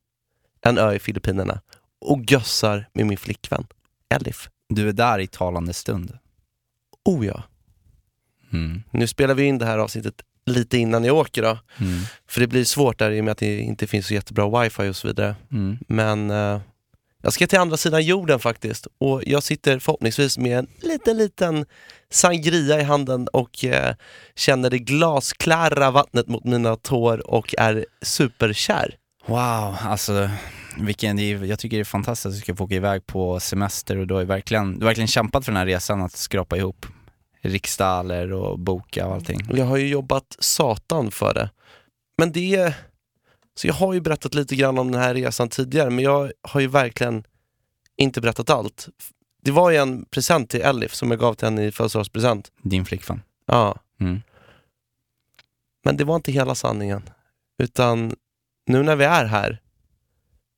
en 0.60 0.78
ö 0.78 0.94
i 0.94 0.98
Filippinerna 0.98 1.60
och 2.00 2.20
gössar 2.30 2.88
med 2.92 3.06
min 3.06 3.18
flickvän 3.18 3.66
Elif. 4.14 4.48
Du 4.68 4.88
är 4.88 4.92
där 4.92 5.18
i 5.18 5.26
talande 5.26 5.72
stund. 5.72 6.18
Oh 7.04 7.26
ja. 7.26 7.42
Mm. 8.52 8.82
Nu 8.90 9.06
spelar 9.06 9.34
vi 9.34 9.44
in 9.44 9.58
det 9.58 9.66
här 9.66 9.78
avsnittet 9.78 10.22
lite 10.46 10.78
innan 10.78 11.04
jag 11.04 11.16
åker 11.16 11.42
då, 11.42 11.58
Mm. 11.78 12.00
för 12.28 12.40
det 12.40 12.46
blir 12.46 12.64
svårt 12.64 12.98
där 12.98 13.10
i 13.10 13.20
och 13.20 13.24
med 13.24 13.32
att 13.32 13.38
det 13.38 13.58
inte 13.58 13.86
finns 13.86 14.06
så 14.06 14.14
jättebra 14.14 14.62
wifi 14.62 14.88
och 14.88 14.96
så 14.96 15.08
vidare. 15.08 15.36
Mm. 15.52 15.78
Men 15.88 16.30
eh, 16.30 16.60
jag 17.24 17.32
ska 17.32 17.46
till 17.46 17.58
andra 17.58 17.76
sidan 17.76 18.02
jorden 18.02 18.38
faktiskt 18.38 18.86
och 18.98 19.22
jag 19.26 19.42
sitter 19.42 19.78
förhoppningsvis 19.78 20.38
med 20.38 20.58
en 20.58 20.66
liten, 20.80 21.16
liten 21.16 21.66
sangria 22.10 22.80
i 22.80 22.82
handen 22.82 23.28
och 23.32 23.64
eh, 23.64 23.94
känner 24.34 24.70
det 24.70 24.78
glasklara 24.78 25.90
vattnet 25.90 26.28
mot 26.28 26.44
mina 26.44 26.76
tår 26.76 27.30
och 27.30 27.54
är 27.58 27.86
superkär. 28.02 28.96
Wow, 29.26 29.76
alltså 29.82 30.30
vilken, 30.78 31.46
jag 31.48 31.58
tycker 31.58 31.76
det 31.76 31.82
är 31.82 31.84
fantastiskt 31.84 32.26
att 32.26 32.32
du 32.32 32.40
ska 32.40 32.54
få 32.54 32.64
åka 32.64 32.74
iväg 32.74 33.06
på 33.06 33.40
semester 33.40 33.96
och 33.96 34.06
du 34.06 34.14
har 34.14 34.24
verkligen, 34.24 34.72
du 34.72 34.84
har 34.84 34.86
verkligen 34.86 35.08
kämpat 35.08 35.44
för 35.44 35.52
den 35.52 35.58
här 35.58 35.66
resan 35.66 36.02
att 36.02 36.16
skrapa 36.16 36.56
ihop 36.56 36.86
riksdaler 37.42 38.32
och 38.32 38.58
boka 38.58 39.06
och 39.06 39.14
allting. 39.14 39.40
Jag 39.50 39.64
har 39.64 39.76
ju 39.76 39.88
jobbat 39.88 40.36
satan 40.38 41.10
för 41.10 41.34
det. 41.34 41.50
Men 42.18 42.32
det... 42.32 42.74
Så 43.54 43.66
jag 43.66 43.74
har 43.74 43.92
ju 43.94 44.00
berättat 44.00 44.34
lite 44.34 44.56
grann 44.56 44.78
om 44.78 44.90
den 44.90 45.00
här 45.00 45.14
resan 45.14 45.48
tidigare, 45.48 45.90
men 45.90 46.04
jag 46.04 46.32
har 46.42 46.60
ju 46.60 46.66
verkligen 46.66 47.24
inte 47.96 48.20
berättat 48.20 48.50
allt. 48.50 48.88
Det 49.42 49.50
var 49.50 49.70
ju 49.70 49.76
en 49.76 50.04
present 50.04 50.50
till 50.50 50.60
Elif 50.62 50.94
som 50.94 51.10
jag 51.10 51.20
gav 51.20 51.34
till 51.34 51.46
henne 51.46 51.64
i 51.64 51.72
födelsedagspresent. 51.72 52.52
Din 52.62 52.84
flickvän. 52.84 53.22
Ja, 53.46 53.78
Mm. 54.00 54.22
men 55.84 55.96
det 55.96 56.04
var 56.04 56.16
inte 56.16 56.32
hela 56.32 56.54
sanningen. 56.54 57.02
Utan 57.58 58.14
nu 58.66 58.82
när 58.82 58.96
vi 58.96 59.04
är 59.04 59.24
här 59.24 59.60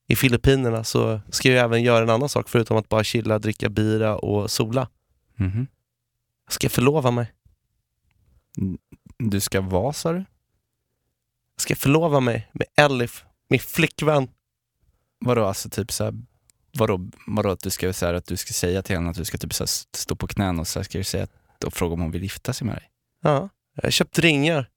i 0.09 0.17
Filippinerna 0.17 0.85
så 0.85 1.21
ska 1.31 1.49
jag 1.50 1.65
även 1.65 1.83
göra 1.83 2.03
en 2.03 2.11
annan 2.11 2.29
sak 2.29 2.49
förutom 2.49 2.76
att 2.76 2.88
bara 2.88 3.05
chilla, 3.05 3.38
dricka 3.38 3.69
bira 3.69 4.17
och 4.17 4.50
sola. 4.50 4.88
Mhm. 5.37 5.67
Jag 6.47 6.53
ska 6.53 6.69
förlova 6.69 7.11
mig. 7.11 7.33
Du 9.19 9.41
ska 9.41 9.61
vara 9.61 9.93
sa 9.93 10.12
du? 10.12 10.25
Jag 11.56 11.62
ska 11.62 11.76
förlova 11.76 12.20
mig 12.20 12.48
med 12.52 12.66
Elif, 12.76 13.25
min 13.48 13.60
flickvän. 13.60 14.28
Vadå 15.18 15.44
alltså 15.44 15.68
typ 15.68 15.92
såhär, 15.92 16.14
vadå, 16.78 17.10
vadå 17.26 17.50
att 17.50 17.60
du 17.60 17.70
ska 17.70 17.92
säga 17.92 18.16
att 18.16 18.26
du 18.26 18.36
ska 18.36 18.52
säga 18.52 18.82
till 18.82 18.96
henne 18.96 19.10
att 19.10 19.16
du 19.16 19.25
ska 19.25 19.38
typ 19.38 19.54
så 19.54 19.62
här 19.64 19.70
stå 19.96 20.16
på 20.16 20.26
knän 20.26 20.60
och 20.60 20.68
så 20.68 20.78
här 20.78 20.84
ska 20.84 20.98
du 20.98 21.04
säga 21.04 21.25
att, 21.25 21.64
och 21.64 21.75
fråga 21.75 21.94
om 21.94 22.00
hon 22.00 22.10
vill 22.10 22.22
gifta 22.22 22.52
sig 22.52 22.66
med 22.66 22.76
dig? 22.76 22.90
Ja, 23.22 23.48
jag 23.75 23.82
har 23.82 23.90
köpt 23.90 24.18
ringar. 24.18 24.68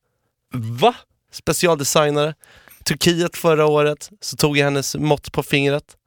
Va? 0.53 0.95
Specialdesignade. 1.31 2.36
Turkiet 2.83 3.38
förra 3.38 3.65
året 3.65 4.09
så 4.21 4.38
tog 4.38 4.57
jag 4.57 4.65
hennes 4.65 4.95
mått 4.95 5.31
på 5.31 5.43
fingret. 5.43 5.98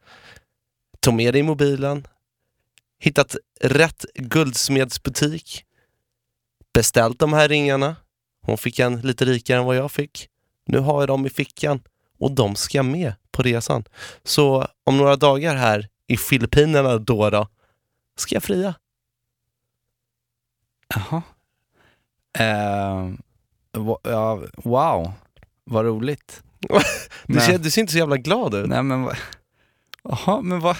Tog 1.01 1.15
med 1.15 1.35
det 1.35 1.39
i 1.39 1.43
mobilen. 1.43 2.07
Hittat 2.99 3.37
rätt 3.61 4.05
guldsmedsbutik. 4.15 5.65
Beställt 6.75 7.19
de 7.19 7.33
här 7.33 7.49
ringarna. 7.49 7.97
Hon 8.43 8.59
fick 8.59 8.79
en 8.79 9.01
lite 9.01 9.25
rikare 9.25 9.59
än 9.59 9.65
vad 9.65 9.77
jag 9.77 9.93
fick. 9.93 10.29
Nu 10.65 10.79
har 10.79 11.01
jag 11.03 11.09
dem 11.09 11.27
i 11.27 11.31
fickan 11.31 11.81
och 12.19 12.33
de 12.33 12.55
ska 12.57 12.83
med 12.83 13.15
på 13.31 13.43
resan. 13.43 13.85
Så 14.25 14.67
om 14.85 14.97
några 14.97 15.17
dagar 15.17 15.55
här 15.57 15.89
i 16.07 16.17
Filippinerna 16.17 16.99
då, 16.99 17.31
då 17.31 17.49
ska 18.17 18.35
jag 18.35 18.43
fria. 18.43 18.75
Jaha. 20.95 21.23
Wa- 23.73 23.99
ja, 24.03 24.43
wow, 24.57 25.13
vad 25.65 25.85
roligt. 25.85 26.43
Du 27.27 27.35
Men- 27.35 27.41
ser, 27.43 27.59
du 27.59 27.71
ser 27.71 27.81
inte 27.81 27.93
så 27.93 27.99
jävla 27.99 28.17
glad 28.17 28.55
ut. 28.55 28.69
Nej 28.69 28.83
men 28.83 29.11
jaha, 30.05 30.41
men 30.41 30.61
vad, 30.61 30.77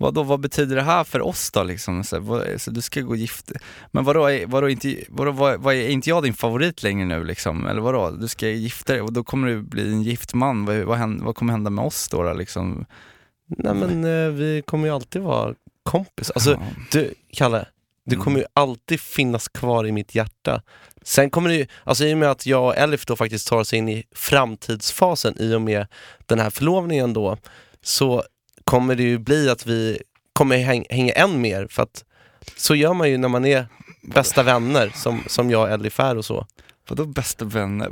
vad, 0.00 0.14
då, 0.14 0.22
vad 0.22 0.40
betyder 0.40 0.76
det 0.76 0.82
här 0.82 1.04
för 1.04 1.20
oss 1.20 1.50
då 1.50 1.62
liksom? 1.62 2.04
Så, 2.04 2.20
vad, 2.20 2.60
så 2.60 2.70
du 2.70 2.80
ska 2.82 3.00
gå 3.00 3.16
gift, 3.16 3.52
men 3.90 4.04
vadå, 4.04 4.40
vadå, 4.46 4.68
inte, 4.68 4.96
vadå 5.08 5.30
vad, 5.30 5.60
vad, 5.60 5.74
är 5.74 5.88
inte 5.88 6.08
jag 6.10 6.22
din 6.22 6.34
favorit 6.34 6.82
längre 6.82 7.06
nu 7.06 7.24
liksom? 7.24 7.66
Eller 7.66 7.80
vadå, 7.80 8.10
du 8.10 8.28
ska 8.28 8.48
gifta 8.48 8.92
dig 8.92 9.02
och 9.02 9.12
då 9.12 9.24
kommer 9.24 9.48
du 9.48 9.62
bli 9.62 9.92
en 9.92 10.02
gift 10.02 10.34
man, 10.34 10.64
vad, 10.64 10.76
vad, 10.76 10.98
händer, 10.98 11.24
vad 11.24 11.34
kommer 11.36 11.52
hända 11.52 11.70
med 11.70 11.84
oss 11.84 12.08
då, 12.08 12.22
då 12.22 12.32
liksom? 12.34 12.84
Nej 13.46 13.74
men 13.74 14.04
eh, 14.04 14.30
vi 14.30 14.62
kommer 14.66 14.88
ju 14.88 14.94
alltid 14.94 15.22
vara 15.22 15.54
kompis. 15.82 16.30
Alltså 16.30 16.50
Ja. 16.50 16.60
du, 16.92 17.14
Kalle, 17.32 17.66
du 18.06 18.14
Mm. 18.14 18.24
kommer 18.24 18.38
ju 18.40 18.44
alltid 18.52 19.00
finnas 19.00 19.48
kvar 19.48 19.86
i 19.86 19.92
mitt 19.92 20.14
hjärta. 20.14 20.62
Sen 21.02 21.30
kommer 21.30 21.48
det 21.48 21.56
ju, 21.56 21.66
alltså 21.84 22.04
i 22.04 22.14
och 22.14 22.18
med 22.18 22.30
att 22.30 22.46
jag 22.46 22.64
och 22.64 22.76
Elif 22.76 23.06
då 23.06 23.16
faktiskt 23.16 23.48
tar 23.48 23.56
oss 23.56 23.72
in 23.72 23.88
i 23.88 24.04
framtidsfasen 24.14 25.34
i 25.38 25.54
och 25.54 25.60
med 25.62 25.86
den 26.26 26.38
här 26.38 26.50
förlovningen 26.50 27.12
då, 27.12 27.36
så 27.82 28.22
kommer 28.70 28.94
det 28.94 29.02
ju 29.02 29.18
bli 29.18 29.48
att 29.50 29.66
vi 29.66 30.02
kommer 30.32 30.56
häng, 30.58 30.84
hänga 30.90 31.12
än 31.12 31.40
mer 31.40 31.66
för 31.70 31.82
att 31.82 32.04
så 32.56 32.74
gör 32.74 32.94
man 32.94 33.10
ju 33.10 33.18
när 33.18 33.28
man 33.28 33.44
är 33.44 33.66
bästa 34.02 34.42
vänner 34.42 34.92
som, 34.94 35.22
som 35.26 35.50
jag 35.50 35.62
och 35.62 35.70
Elif 35.70 36.00
är 36.00 36.16
och 36.16 36.24
så. 36.24 36.46
Vadå 36.88 37.06
bästa 37.06 37.44
vänner? 37.44 37.90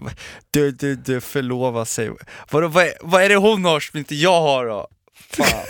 Du, 0.50 0.70
du, 0.70 0.96
du 0.96 1.20
förlovar 1.20 1.84
sig. 1.84 2.10
Vadå, 2.50 2.68
vad, 2.68 2.84
är, 2.84 2.92
vad 3.02 3.22
är 3.22 3.28
det 3.28 3.36
hon 3.36 3.64
har 3.64 3.80
som 3.80 3.98
inte 3.98 4.14
jag 4.14 4.40
har 4.40 4.66
då? 4.66 4.88
Fan. 5.14 5.46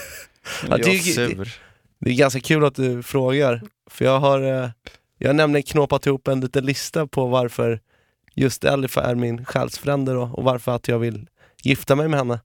Ja, 0.69 0.75
är 0.75 0.79
det 0.79 0.85
är 0.85 0.87
jag 0.89 0.95
ju- 0.95 1.13
sur. 1.13 1.59
Det 2.01 2.11
är 2.11 2.15
ganska 2.15 2.41
kul 2.41 2.65
att 2.65 2.75
du 2.75 3.03
frågar, 3.03 3.63
för 3.91 4.05
jag 4.05 4.21
har, 4.21 4.41
eh, 4.41 4.71
jag 5.19 5.29
har 5.29 5.35
nämligen 5.35 5.63
knåpat 5.63 6.07
ihop 6.07 6.29
en 6.29 6.41
liten 6.41 6.65
lista 6.67 7.07
på 7.07 7.27
varför 7.27 7.81
just 8.35 8.65
Elif 8.65 8.97
är 8.97 9.15
min 9.15 9.45
själsfrände 9.45 10.13
då, 10.13 10.23
och 10.23 10.45
varför 10.45 10.73
att 10.77 10.89
jag 10.89 10.99
vill 10.99 11.27
gifta 11.63 11.97
mig 11.97 12.09
med 12.09 12.19
henne. 12.21 12.41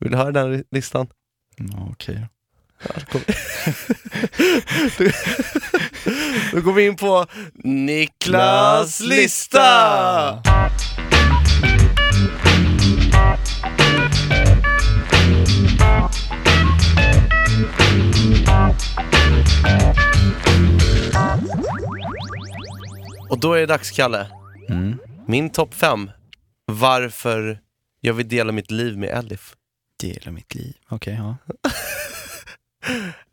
Vill 0.00 0.10
du 0.10 0.16
höra 0.18 0.32
den 0.32 0.52
li- 0.52 0.64
listan? 0.70 1.06
Ja, 1.56 1.88
okej. 1.90 2.26
Då, 3.12 3.18
då 6.52 6.60
går 6.60 6.72
vi 6.72 6.86
in 6.86 6.96
på 6.96 7.26
Niklas 7.54 9.00
lista! 9.00 10.42
Och 23.30 23.38
då 23.40 23.52
är 23.52 23.60
det 23.60 23.66
dags 23.66 23.90
Kalle, 23.90 24.26
Mm. 24.68 24.98
min 25.26 25.50
topp 25.50 25.74
fem 25.74 26.10
varför 26.66 27.58
jag 28.00 28.14
vill 28.14 28.28
dela 28.28 28.52
mitt 28.52 28.70
liv 28.70 28.98
med 28.98 29.08
Elif. 29.08 29.54
Dela 30.00 30.30
mitt 30.30 30.54
liv. 30.54 30.76
Okej, 30.88 31.14
ja. 31.14 31.36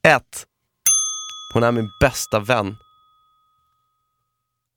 Ett. 0.16 0.46
Hon 1.54 1.64
är 1.64 1.72
min 1.72 1.90
bästa 2.02 2.40
vän. 2.40 2.76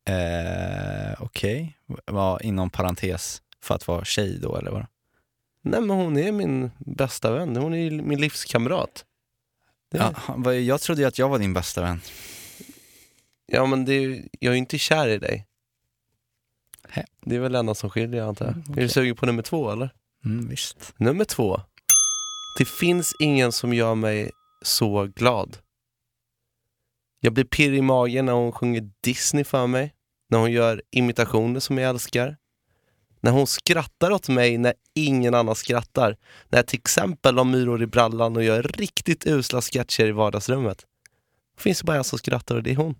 Eh, 0.09 1.23
Okej, 1.23 1.79
Vad 2.07 2.43
inom 2.43 2.71
parentes 2.71 3.43
för 3.63 3.75
att 3.75 3.89
vara 3.89 4.05
tjej 4.05 4.39
då 4.39 4.57
eller 4.57 4.71
vad? 4.71 4.87
Nej 5.63 5.81
men 5.81 5.91
hon 5.97 6.17
är 6.19 6.33
min 6.33 6.71
bästa 6.79 7.31
vän, 7.33 7.57
hon 7.57 7.75
är 7.75 7.91
min 7.91 8.21
livskamrat. 8.21 9.05
Det, 9.91 9.99
Ja, 9.99 10.13
ja. 10.45 10.53
jag 10.55 10.81
trodde 10.81 11.01
ju 11.03 11.09
att 11.09 11.19
jag 11.19 11.29
var 11.29 11.39
din 11.39 11.53
bästa 11.55 11.83
vän. 11.83 12.01
men 13.69 13.85
det 13.85 13.93
är, 13.93 14.23
jag 14.41 14.51
är 14.51 14.55
ju 14.55 14.59
inte 14.59 14.79
kär 14.79 15.09
i 15.09 15.19
dig. 15.19 15.47
Hä? 16.89 17.05
Det 17.21 17.37
är 17.37 17.41
väl 17.41 17.53
det 17.53 17.59
enda 17.59 17.75
som 17.75 17.91
skiljer 17.91 18.23
antar 18.23 18.45
jag. 18.45 18.55
Mm, 18.55 18.65
Är 18.69 18.73
okej. 18.73 18.83
du 18.83 18.89
sugen 18.89 19.17
på 19.17 19.27
nummer 19.27 19.43
två 19.43 19.71
eller? 19.71 19.91
Mm, 20.25 20.49
visst. 20.49 20.95
Nummer 20.97 21.25
två. 21.25 21.61
Det 22.59 22.65
finns 22.65 23.15
ingen 23.19 23.53
som 23.53 23.75
gör 23.75 23.95
mig 23.95 24.31
så 24.63 25.05
glad. 25.17 25.59
Jag 27.21 27.33
blir 27.33 27.45
pirrig 27.45 27.79
i 27.79 27.83
magen 27.83 28.27
när 28.27 28.33
hon 28.33 28.53
sjunger 28.53 28.91
Disney 29.01 29.45
för 29.45 29.67
mig. 29.67 29.95
När 30.29 30.39
hon 30.39 30.53
gör 30.53 30.83
imitationer 30.91 31.61
som 31.61 31.79
jag 31.79 31.91
älskar. 31.91 32.37
När 33.21 33.31
hon 33.31 33.47
skrattar 33.47 34.11
åt 34.11 34.29
mig 34.29 34.59
när 34.59 34.75
ingen 34.95 35.35
annan 35.35 35.55
skrattar. 35.55 36.17
När 36.49 36.59
jag 36.59 36.67
till 36.67 36.79
exempel 36.79 37.39
har 37.39 37.45
myror 37.45 37.83
i 37.83 37.87
brallan 37.87 38.37
och 38.37 38.45
gör 38.45 38.63
riktigt 38.63 39.27
usla 39.27 39.63
sketcher 39.63 40.07
i 40.07 40.13
vardagsrummet. 40.13 40.87
Det 41.57 41.63
finns 41.63 41.83
bara 41.83 41.97
en 41.97 42.05
som 42.05 42.19
skrattar 42.19 42.57
och 42.57 42.63
det 42.63 42.71
är 42.71 42.77
hon. 42.77 42.95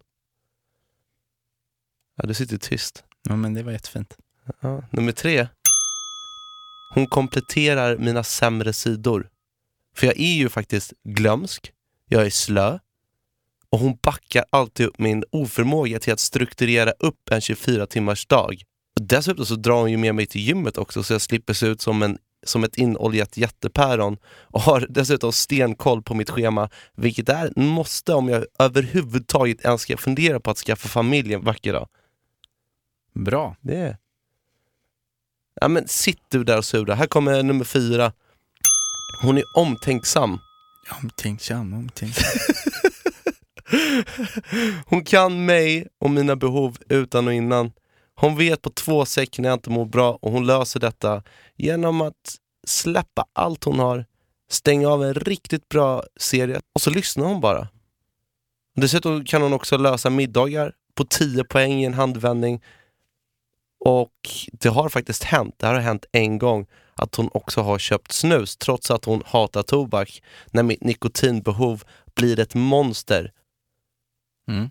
Ja, 2.17 2.27
du 2.27 2.35
sitter 2.35 2.57
tyst. 2.59 3.05
Ja, 3.23 3.37
men 3.37 3.55
det 3.55 3.63
var 3.63 3.73
jättefint. 3.73 4.17
Ja. 4.61 4.83
Nummer 4.91 5.13
tre. 5.13 5.49
Hon 6.95 7.07
kompletterar 7.07 7.99
mina 7.99 8.25
sämre 8.25 8.73
sidor. 8.73 9.31
För 9.95 10.07
jag 10.07 10.21
är 10.21 10.35
ju 10.35 10.49
faktiskt 10.49 10.93
glömsk, 11.05 11.73
jag 12.09 12.27
är 12.27 12.31
slö 12.31 12.79
och 13.71 13.79
hon 13.79 13.99
backar 14.03 14.45
alltid 14.51 14.87
upp 14.87 14.99
min 14.99 15.25
oförmåga 15.31 15.99
till 15.99 16.13
att 16.13 16.21
strukturera 16.21 16.91
upp 16.91 17.31
en 17.31 17.41
24 17.41 17.87
timmars 17.87 18.27
dag. 18.27 18.63
Dessutom 19.01 19.47
så 19.47 19.55
drar 19.55 19.81
hon 19.81 19.91
ju 19.91 19.97
med 19.97 20.15
mig 20.15 20.27
till 20.27 20.41
gymmet 20.41 20.79
också 20.79 21.03
så 21.03 21.15
jag 21.15 21.21
slipper 21.21 21.53
se 21.53 21.67
ut 21.67 21.81
som 21.81 22.03
en 22.03 22.19
som 22.47 22.65
ett 22.65 22.79
inoljat 22.79 23.37
jättepäron 23.37 24.17
och 24.27 24.61
har 24.61 24.87
dessutom 24.89 25.33
stenkoll 25.33 26.03
på 26.03 26.15
mitt 26.15 26.31
schema, 26.31 26.71
vilket 26.97 27.29
är 27.29 27.53
måste 27.57 28.15
om 28.15 28.29
jag 28.29 28.47
överhuvudtaget 28.59 29.65
ens 29.65 29.81
ska 29.81 29.97
fundera 29.97 30.41
på 30.41 30.51
att 30.51 30.59
skaffa 30.59 30.89
familj 30.89 31.35
en 31.35 31.45
vacker 31.45 31.73
dag. 31.73 31.89
Bra. 33.15 33.57
Det. 33.61 33.99
Ja 35.61 35.69
men 35.69 35.89
sitt 35.89 36.23
du 36.29 36.45
där 36.45 36.59
och 36.59 36.65
sura. 36.65 36.95
Här 36.95 37.07
kommer 37.07 37.43
nummer 37.43 37.65
fyra. 37.65 38.13
Hon 39.21 39.39
är 39.39 39.45
omtänksam. 39.55 40.39
Omtänksam, 41.03 41.75
omtänksam. 41.75 42.41
Hon 44.87 45.05
kan 45.05 45.45
mig 45.45 45.89
och 46.01 46.11
mina 46.11 46.37
behov 46.37 46.77
utan 46.89 47.27
och 47.27 47.35
innan. 47.35 47.73
Hon 48.15 48.37
vet 48.37 48.63
på 48.63 48.71
två 48.71 49.05
säck 49.05 49.39
när 49.39 49.49
jag 49.49 49.57
inte 49.57 49.71
mår 49.71 49.85
bra 49.85 50.19
och 50.23 50.33
hon 50.33 50.47
löser 50.47 50.81
detta 50.81 51.23
genom 51.57 52.01
att 52.01 52.37
släppa 52.67 53.27
allt 53.33 53.65
hon 53.65 53.79
har, 53.79 54.05
stänga 54.51 54.89
av 54.89 55.05
en 55.05 55.15
riktigt 55.15 55.69
bra 55.69 56.03
serie 56.17 56.61
och 56.73 56.81
så 56.81 56.91
lyssnar 56.91 57.25
hon 57.25 57.41
bara. 57.41 57.69
Dessutom 58.77 59.25
kan 59.25 59.43
hon 59.43 59.53
också 59.53 59.77
lösa 59.77 60.11
middagar 60.11 60.73
på 60.95 61.05
10 61.05 61.45
poäng 61.45 61.73
i 61.73 61.85
en 61.85 61.95
handvändning. 61.95 62.63
Och 63.81 64.13
det 64.53 64.69
har 64.69 64.89
faktiskt 64.89 65.25
hänt, 65.25 65.55
det 65.59 65.67
här 65.67 65.75
har 65.75 65.81
hänt 65.81 66.07
en 66.13 66.39
gång, 66.39 66.67
att 66.95 67.15
hon 67.15 67.31
också 67.33 67.61
har 67.63 67.79
köpt 67.79 68.13
snus 68.13 68.57
trots 68.57 68.91
att 68.91 69.05
hon 69.05 69.23
hatar 69.27 69.63
tobak. 69.63 70.23
När 70.51 70.63
mitt 70.63 70.85
nikotinbehov 70.85 71.83
blir 72.15 72.41
ett 72.41 72.55
monster. 72.55 73.33
Mm. 74.49 74.71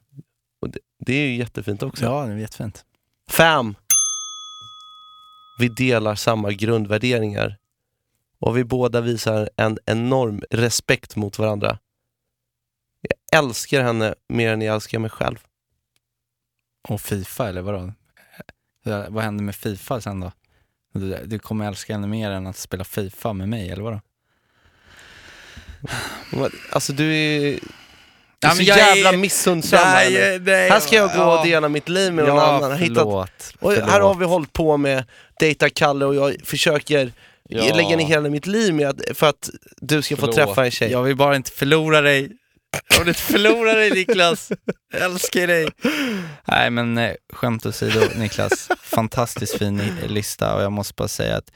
Det, 0.67 0.79
det 0.99 1.13
är 1.13 1.27
ju 1.27 1.35
jättefint 1.35 1.83
också. 1.83 2.05
Ja, 2.05 2.25
det 2.25 2.33
är 2.33 2.37
jättefint. 2.37 2.85
Fem. 3.29 3.75
Vi 5.59 5.67
delar 5.67 6.15
samma 6.15 6.51
grundvärderingar. 6.51 7.57
Och 8.39 8.57
vi 8.57 8.63
båda 8.63 9.01
visar 9.01 9.49
en 9.55 9.77
enorm 9.85 10.43
respekt 10.49 11.15
mot 11.15 11.39
varandra. 11.39 11.79
Jag 13.01 13.39
älskar 13.43 13.83
henne 13.83 14.15
mer 14.27 14.53
än 14.53 14.61
jag 14.61 14.75
älskar 14.75 14.99
mig 14.99 15.09
själv. 15.09 15.43
Och 16.89 17.01
Fifa, 17.01 17.49
eller 17.49 17.61
vadå? 17.61 17.93
Eh, 18.85 19.09
Vad 19.09 19.23
händer 19.23 19.43
med 19.43 19.55
Fifa 19.55 20.01
sen 20.01 20.19
då? 20.19 20.31
Du, 20.93 21.17
du 21.25 21.39
kommer 21.39 21.67
älska 21.67 21.93
henne 21.93 22.07
mer 22.07 22.31
än 22.31 22.47
att 22.47 22.57
spela 22.57 22.83
Fifa 22.83 23.33
med 23.33 23.49
mig, 23.49 23.69
eller 23.69 23.83
vadå? 23.83 24.01
Alltså 26.71 26.93
du 26.93 27.15
är, 27.15 27.59
du 28.39 28.47
är 28.47 28.51
så 28.51 28.63
jag 28.63 28.77
jävla 28.77 29.09
är- 29.13 29.17
missunnsam 29.17 29.79
här 29.79 30.09
nu. 30.09 30.39
nej, 30.45 30.69
Här 30.69 30.79
ska 30.79 30.95
jag 30.95 31.11
gå 31.15 31.23
och 31.23 31.45
dela 31.45 31.69
mitt 31.69 31.89
liv 31.89 32.13
med 32.13 32.25
någon 32.25 32.35
ja, 32.37 32.43
annan. 32.57 32.71
Har 32.71 32.77
Hittat, 32.77 32.97
Förlåt, 32.97 33.29
och 33.59 33.73
förlåt. 33.73 33.89
här 33.89 33.99
har 33.99 34.15
vi 34.15 34.25
hållit 34.25 34.53
på 34.53 34.77
med 34.77 35.03
Data 35.39 35.69
Kalle 35.69 36.05
och 36.05 36.15
jag 36.15 36.35
försöker 36.43 37.11
Ja. 37.49 37.75
lägga 37.75 37.97
ner 37.97 38.05
hela 38.05 38.29
mitt 38.29 38.47
liv 38.47 38.73
med 38.73 38.87
att, 38.89 39.01
för 39.17 39.29
att 39.29 39.49
du 39.77 40.01
ska 40.01 40.15
få 40.15 40.19
Förlåt. 40.19 40.35
träffa 40.35 40.65
en 40.65 40.71
tjej. 40.71 40.91
Jag 40.91 41.03
vill 41.03 41.15
bara 41.15 41.35
inte 41.35 41.51
förlora 41.51 42.01
dig. 42.01 42.31
Jag 42.89 42.99
vill 42.99 43.07
inte 43.07 43.21
dig 43.73 43.91
Niklas. 43.91 44.51
Jag 44.93 45.01
älskar 45.01 45.47
dig. 45.47 45.69
Nej 46.47 46.69
men 46.69 46.97
eh, 46.97 47.13
skämt 47.33 47.65
åsido 47.65 47.99
Niklas, 48.15 48.69
fantastiskt 48.81 49.57
fin 49.57 49.79
i- 49.81 50.07
lista 50.07 50.55
och 50.55 50.63
jag 50.63 50.71
måste 50.71 50.93
bara 50.93 51.07
säga 51.07 51.37
att 51.37 51.51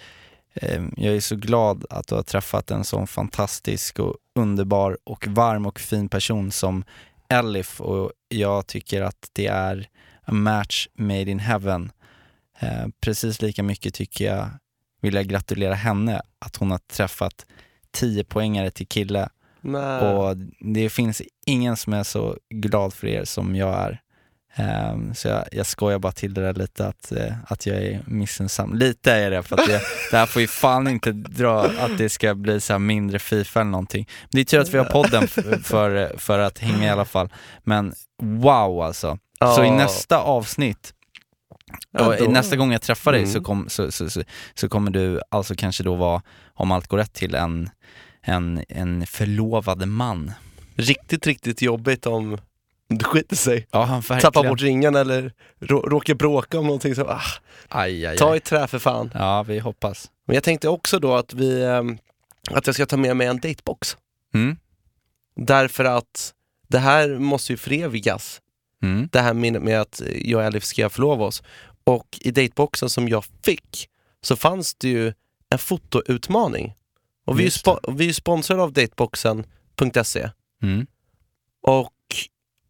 eh, 0.53 0.83
jag 0.97 1.15
är 1.15 1.19
så 1.19 1.35
glad 1.35 1.85
att 1.89 2.07
du 2.07 2.15
har 2.15 2.23
träffat 2.23 2.71
en 2.71 2.83
sån 2.83 3.07
fantastisk 3.07 3.99
och 3.99 4.15
underbar 4.35 4.97
och 5.03 5.27
varm 5.27 5.65
och 5.65 5.79
fin 5.79 6.09
person 6.09 6.51
som 6.51 6.83
Elif 7.29 7.81
och 7.81 8.11
jag 8.29 8.67
tycker 8.67 9.01
att 9.01 9.29
det 9.33 9.47
är 9.47 9.87
a 10.25 10.31
match 10.31 10.87
made 10.93 11.31
in 11.31 11.39
heaven. 11.39 11.91
Eh, 12.59 12.87
precis 13.01 13.41
lika 13.41 13.63
mycket 13.63 13.93
tycker 13.93 14.25
jag, 14.25 14.49
vill 15.01 15.13
jag 15.13 15.27
gratulera 15.27 15.73
henne 15.73 16.21
att 16.39 16.55
hon 16.55 16.71
har 16.71 16.77
träffat 16.77 17.45
10 17.91 18.23
poängare 18.23 18.71
till 18.71 18.87
kille 18.87 19.29
Nej. 19.61 20.01
och 20.01 20.37
det 20.59 20.89
finns 20.89 21.21
ingen 21.45 21.77
som 21.77 21.93
är 21.93 22.03
så 22.03 22.37
glad 22.49 22.93
för 22.93 23.07
er 23.07 23.23
som 23.25 23.55
jag 23.55 23.75
är. 23.75 24.01
Ehm, 24.55 25.15
så 25.15 25.27
jag, 25.27 25.45
jag 25.51 25.65
skojar 25.65 25.99
bara 25.99 26.11
till 26.11 26.33
det 26.33 26.41
där 26.41 26.53
lite 26.53 26.87
att, 26.87 27.11
eh, 27.11 27.33
att 27.47 27.65
jag 27.65 27.77
är 27.77 28.01
missunnsam. 28.05 28.73
Lite 28.75 29.11
är 29.13 29.19
jag 29.23 29.31
det, 29.31 29.43
för 29.43 29.55
att 29.59 29.67
det, 29.67 29.81
det 30.11 30.17
här 30.17 30.25
får 30.25 30.41
ju 30.41 30.47
fan 30.47 30.87
inte 30.87 31.11
dra 31.11 31.61
att 31.63 31.97
det 31.97 32.09
ska 32.09 32.35
bli 32.35 32.61
så 32.61 32.79
mindre 32.79 33.19
Fifa 33.19 33.61
eller 33.61 33.71
någonting. 33.71 34.07
Men 34.21 34.29
det 34.31 34.39
är 34.41 34.45
tur 34.45 34.59
att 34.59 34.69
vi 34.73 34.77
har 34.77 34.85
podden 34.85 35.27
för, 35.27 35.57
för, 35.63 36.17
för 36.17 36.39
att 36.39 36.59
hänga 36.59 36.85
i 36.87 36.89
alla 36.89 37.05
fall. 37.05 37.29
Men 37.63 37.93
wow 38.21 38.81
alltså. 38.81 39.17
Så 39.55 39.63
i 39.63 39.67
Ja. 39.67 39.75
nästa 39.75 40.17
avsnitt 40.19 40.93
Ja, 41.91 42.05
och 42.07 42.15
då- 42.25 42.31
nästa 42.31 42.55
gång 42.55 42.71
jag 42.71 42.81
träffar 42.81 43.11
dig 43.11 43.21
Mm. 43.21 43.33
så, 43.33 43.41
kom, 43.41 43.69
så, 43.69 43.91
så, 43.91 44.09
så, 44.09 44.23
så 44.53 44.69
kommer 44.69 44.91
du 44.91 45.21
alltså 45.31 45.55
kanske 45.57 45.83
då 45.83 45.95
vara, 45.95 46.21
om 46.53 46.71
allt 46.71 46.87
går 46.87 46.97
rätt 46.97 47.13
till, 47.13 47.35
en, 47.35 47.69
en, 48.21 48.63
en 48.69 49.05
förlovad 49.07 49.87
man. 49.87 50.31
Riktigt, 50.75 51.27
riktigt 51.27 51.61
jobbigt 51.61 52.05
om 52.05 52.37
det 52.89 53.03
skiter 53.05 53.35
sig. 53.35 53.67
Ja, 53.71 53.83
han 53.83 54.01
verkligen. 54.01 54.21
Tappar 54.21 54.49
bort 54.49 54.61
ringen 54.61 54.95
eller 54.95 55.33
rå, 55.59 55.81
råkar 55.81 56.15
bråka 56.15 56.59
om 56.59 56.65
någonting. 56.65 56.95
Så, 56.95 57.05
ah, 57.07 57.21
Aj, 57.69 58.05
aj, 58.05 58.17
ta 58.17 58.35
i 58.35 58.39
trä 58.39 58.67
för 58.67 58.79
fan. 58.79 59.11
Ja, 59.13 59.43
vi 59.43 59.59
hoppas. 59.59 60.11
Men 60.25 60.33
jag 60.33 60.43
tänkte 60.43 60.69
också 60.69 60.99
då 60.99 61.15
att 61.15 61.33
vi 61.33 61.63
ehm, 61.63 61.97
att 62.51 62.67
jag 62.67 62.75
ska 62.75 62.85
ta 62.85 62.97
med 62.97 63.17
mig 63.17 63.27
en 63.27 63.39
datebox. 63.39 63.97
Mm. 64.33 64.57
Därför 65.35 65.85
att 65.85 66.33
det 66.67 66.79
här 66.79 67.19
måste 67.19 67.53
ju 67.53 67.57
förevigas. 67.57 68.41
Mm. 68.83 69.09
Det 69.11 69.21
här 69.21 69.33
med, 69.33 69.61
med 69.61 69.81
att 69.81 70.01
jag 70.15 70.39
och 70.39 70.45
Elif 70.45 70.63
ska 70.63 70.89
förlova 70.89 71.25
oss. 71.25 71.43
Och 71.83 72.19
i 72.21 72.31
dateboxen 72.31 72.89
som 72.89 73.07
jag 73.07 73.25
fick 73.43 73.89
så 74.21 74.35
fanns 74.35 74.75
det 74.75 74.89
ju 74.89 75.13
en 75.49 75.59
fotoutmaning. 75.59 76.73
Och 77.27 77.39
vi 77.39 77.45
är, 77.45 77.49
spo- 77.49 77.79
och 77.83 78.01
vi 78.01 78.09
är 78.09 78.13
sponsrade 78.13 78.61
av 78.61 78.73
dateboxen.se. 78.73 80.29
Mm. 80.63 80.87
Och 81.61 81.93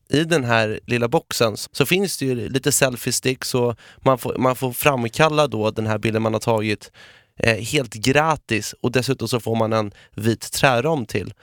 i 0.09 0.23
den 0.23 0.43
här 0.43 0.79
lilla 0.85 1.07
boxen 1.07 1.57
så 1.57 1.85
finns 1.85 2.17
det 2.17 2.25
ju 2.25 2.49
lite 2.49 2.71
selfie 2.71 3.13
sticks 3.13 3.55
och 3.55 3.75
man 3.97 4.17
får, 4.17 4.37
man 4.37 4.55
får 4.55 4.71
framkalla 4.71 5.47
då 5.47 5.71
den 5.71 5.87
här 5.87 5.97
bilden 5.97 6.21
man 6.21 6.33
har 6.33 6.39
tagit 6.39 6.91
eh, 7.39 7.57
helt 7.57 7.93
gratis 7.93 8.75
och 8.81 8.91
dessutom 8.91 9.27
så 9.27 9.39
får 9.39 9.55
man 9.55 9.73
en 9.73 9.91
vit 10.15 10.51
träram 10.51 11.05
till. 11.05 11.33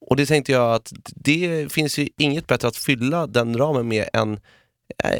Och 0.00 0.16
det 0.16 0.26
tänkte 0.26 0.52
jag 0.52 0.74
att 0.74 0.92
det 1.06 1.72
finns 1.72 1.98
ju 1.98 2.08
inget 2.18 2.46
bättre 2.46 2.68
att 2.68 2.76
fylla 2.76 3.26
den 3.26 3.58
ramen 3.58 3.88
med 3.88 4.08
än 4.12 4.40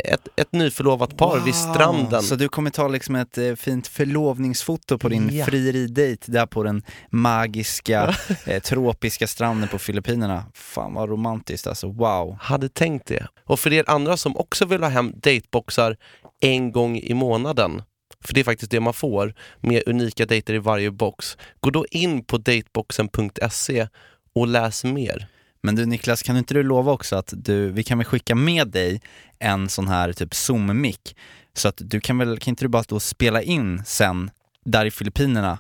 ett, 0.05 0.29
ett 0.37 0.53
nyförlovat 0.53 1.17
par 1.17 1.41
vid 1.41 1.55
stranden. 1.55 2.23
Så 2.23 2.35
du 2.35 2.49
kommer 2.49 2.71
ta 2.71 2.89
liksom 2.89 3.15
ett 3.15 3.39
eh, 3.39 3.55
fint 3.55 3.87
förlovningsfoto 3.87 4.99
på 4.99 5.09
din 5.09 5.31
Ja. 5.33 5.45
frieridejt 5.47 6.33
där 6.33 6.47
på 6.47 6.63
den 6.63 6.83
magiska, 7.11 8.15
eh, 8.47 8.63
tropiska 8.63 9.27
stranden 9.27 9.69
på 9.69 9.79
Filippinerna. 9.79 10.45
Fan 10.55 10.95
vad 10.95 11.09
romantiskt 11.09 11.67
alltså, 11.67 11.89
wow. 11.89 12.37
Hade 12.41 12.69
tänkt 12.69 13.07
det. 13.07 13.27
Och 13.45 13.61
för 13.61 13.73
er 13.73 13.85
andra 13.87 14.17
som 14.17 14.37
också 14.37 14.65
vill 14.65 14.83
ha 14.83 14.91
hem 14.91 15.13
dateboxar 15.17 15.97
en 16.41 16.73
gång 16.73 16.99
i 16.99 17.15
månaden, 17.15 17.83
för 18.25 18.35
det 18.35 18.41
är 18.41 18.45
faktiskt 18.45 18.71
det 18.71 18.81
man 18.81 18.95
får, 18.95 19.35
med 19.61 19.83
unika 19.87 20.27
dejter 20.27 20.55
i 20.55 20.59
varje 20.59 20.91
box, 20.91 21.37
gå 21.61 21.71
då 21.71 21.87
in 21.91 22.25
på 22.25 22.39
dateboxen.se 22.39 23.89
och 24.35 24.47
läs 24.47 24.85
mer. 24.85 25.29
Men 25.63 25.75
du 25.75 25.87
Niklas, 25.87 26.23
kan 26.23 26.37
inte 26.37 26.55
du 26.55 26.63
lova 26.63 26.93
också 26.93 27.17
att 27.17 27.35
du, 27.37 27.71
vi 27.71 27.85
kan 27.85 27.99
väl 27.99 28.05
skicka 28.05 28.35
med 28.35 28.69
dig 28.69 29.01
en 29.39 29.69
sån 29.69 29.89
här 29.89 30.13
typ 30.13 30.35
zoom-mick 30.35 31.17
så 31.55 31.69
att 31.69 31.81
du 31.85 32.01
kan 32.01 32.19
väl, 32.19 32.39
kan 32.39 32.53
inte 32.53 32.65
du 32.65 32.69
bara 32.69 32.85
då 32.89 33.01
spela 33.01 33.43
in 33.43 33.83
sen 33.87 34.31
där 34.65 34.87
i 34.87 34.91
Filippinerna, 34.91 35.59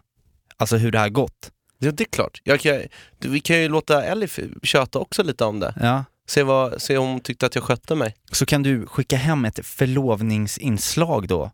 alltså 0.56 0.76
hur 0.76 0.92
det 0.92 0.98
har 0.98 1.08
gått? 1.08 1.50
Ja, 1.78 1.90
det 1.92 2.02
är 2.02 2.08
klart. 2.08 2.40
Jag 2.44 2.60
kan, 2.60 2.82
du, 3.18 3.28
vi 3.28 3.40
kan 3.40 3.58
ju 3.58 3.68
låta 3.68 4.04
Elif 4.04 4.38
köta 4.62 4.98
också 4.98 5.22
lite 5.22 5.44
om 5.44 5.60
det. 5.60 5.74
Ja. 5.80 6.04
Se, 6.28 6.42
vad, 6.42 6.82
se 6.82 6.98
om 6.98 7.08
hon 7.08 7.20
tyckte 7.20 7.46
att 7.46 7.54
jag 7.54 7.64
skötte 7.64 7.94
mig. 7.94 8.14
Så 8.32 8.46
kan 8.46 8.62
du 8.62 8.86
skicka 8.86 9.16
hem 9.16 9.44
ett 9.44 9.66
förlovningsinslag 9.66 11.28
då 11.28 11.50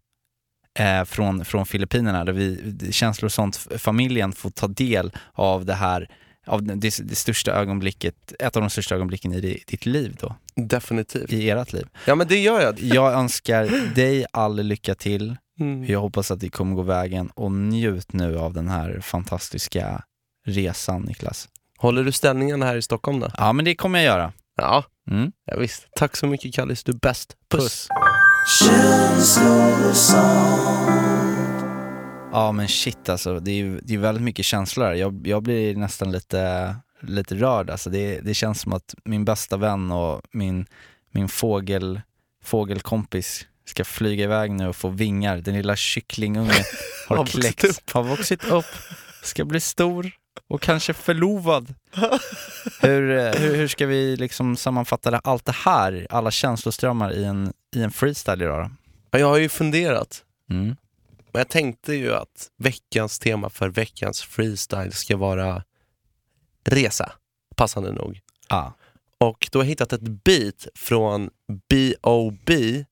eh, 0.78 1.04
från, 1.04 1.44
från 1.44 1.66
Filippinerna 1.66 2.24
där 2.24 2.32
vi, 2.32 2.92
känslor 2.92 3.26
och 3.26 3.32
sånt, 3.32 3.56
familjen 3.78 4.32
får 4.32 4.50
ta 4.50 4.68
del 4.68 5.12
av 5.32 5.64
det 5.64 5.74
här, 5.74 6.08
av 6.46 6.62
det, 6.62 6.74
det 7.04 7.14
största 7.16 7.52
ögonblicket, 7.52 8.32
ett 8.38 8.56
av 8.56 8.62
de 8.62 8.70
största 8.70 8.94
ögonblicken 8.94 9.32
i 9.32 9.40
di- 9.40 9.62
ditt 9.66 9.86
liv 9.86 10.16
då, 10.20 10.34
Definitivt. 10.56 11.32
i 11.32 11.50
ert 11.50 11.72
liv. 11.72 11.86
Ja, 12.06 12.14
men 12.14 12.26
det 12.28 12.38
gör 12.38 12.60
jag. 12.60 12.80
Jag 12.80 13.12
önskar 13.12 13.94
dig 13.94 14.26
all 14.32 14.62
lycka 14.62 14.94
till, 14.94 15.36
Mm. 15.60 15.84
jag 15.84 16.00
hoppas 16.00 16.30
att 16.30 16.40
det 16.40 16.48
kommer 16.50 16.74
gå 16.76 16.82
vägen 16.82 17.30
och 17.34 17.52
njut 17.52 18.12
nu 18.12 18.38
av 18.38 18.52
den 18.54 18.68
här 18.68 19.00
fantastiska 19.00 20.02
resan 20.46 21.02
Niklas. 21.02 21.48
Håller 21.78 22.04
du 22.04 22.12
ställningen 22.12 22.62
här 22.62 22.76
i 22.76 22.82
Stockholm 22.82 23.20
då? 23.20 23.30
Ja 23.36 23.52
men 23.52 23.64
det 23.64 23.74
kommer 23.74 23.98
jag 23.98 24.04
göra. 24.06 24.32
Ja, 24.56 24.84
Mm. 25.10 25.32
ja 25.44 25.56
visst. 25.56 25.86
Tack 25.96 26.16
så 26.16 26.26
mycket 26.26 26.54
Kallis, 26.54 26.84
du 26.84 26.92
är 26.92 26.96
bäst. 26.96 27.36
Puss. 27.50 27.88
Puss. 28.60 29.38
Ja 32.34 32.52
men 32.52 32.68
shit 32.68 33.08
alltså, 33.08 33.40
det 33.40 33.50
är 33.60 33.80
det 33.82 33.94
är 33.94 33.98
väldigt 33.98 34.24
mycket 34.24 34.44
känslor 34.44 34.84
här. 34.86 34.94
Jag, 34.94 35.26
jag 35.26 35.42
blir 35.42 35.76
nästan 35.76 36.12
lite, 36.12 36.74
lite 37.00 37.34
rörd 37.34 37.70
alltså. 37.70 37.90
Det, 37.90 38.20
det 38.20 38.34
känns 38.34 38.60
som 38.60 38.72
att 38.72 38.94
min 39.04 39.24
bästa 39.24 39.56
vän 39.56 39.90
och 39.90 40.22
min, 40.32 40.66
min 41.10 41.28
fågel, 41.28 42.00
fågelkompis 42.44 43.46
ska 43.64 43.84
flyga 43.84 44.24
iväg 44.24 44.50
nu 44.50 44.68
och 44.68 44.76
få 44.76 44.88
vingar. 44.88 45.36
Den 45.38 45.54
lilla 45.54 45.76
kycklingungen 45.76 46.54
har 47.08 47.16
Har 47.16 47.24
vuxit 47.24 47.56
kläckts, 47.60 47.80
har 47.92 48.02
vuxit 48.02 48.44
upp. 48.44 48.64
ska 49.22 49.44
bli 49.44 49.60
stor 49.60 50.10
och 50.48 50.60
kanske 50.62 50.92
förlovad. 50.94 51.74
Hur, 52.80 53.18
eh, 53.18 53.32
hur, 53.32 53.56
hur 53.56 53.68
ska 53.68 53.86
vi 53.86 54.16
liksom 54.16 54.56
sammanfatta 54.56 55.10
det, 55.10 55.18
allt 55.24 55.44
det 55.44 55.52
här, 55.64 56.06
alla 56.10 56.30
känsloströmmar 56.30 57.12
i 57.12 57.24
en, 57.24 57.52
i 57.76 57.82
en 57.82 57.90
freestyle 57.90 58.42
idag 58.42 58.64
då? 58.64 58.70
Ja, 59.10 59.18
Jag 59.18 59.26
har 59.26 59.38
ju 59.38 59.48
funderat. 59.48 60.22
Mm. 60.50 60.76
Men 61.34 61.40
jag 61.40 61.48
tänkte 61.48 61.94
ju 61.94 62.14
att 62.14 62.50
veckans 62.56 63.18
tema 63.18 63.50
för 63.50 63.68
veckans 63.68 64.22
freestyle 64.22 64.92
ska 64.92 65.16
vara 65.16 65.62
resa, 66.64 67.12
passande 67.56 67.92
nog. 67.92 68.20
Ah. 68.48 68.70
Och 69.18 69.48
då 69.52 69.58
har 69.58 69.64
jag 69.64 69.68
hittat 69.68 69.92
ett 69.92 70.24
beat 70.24 70.66
från 70.74 71.30
B.O.B. 71.68 72.84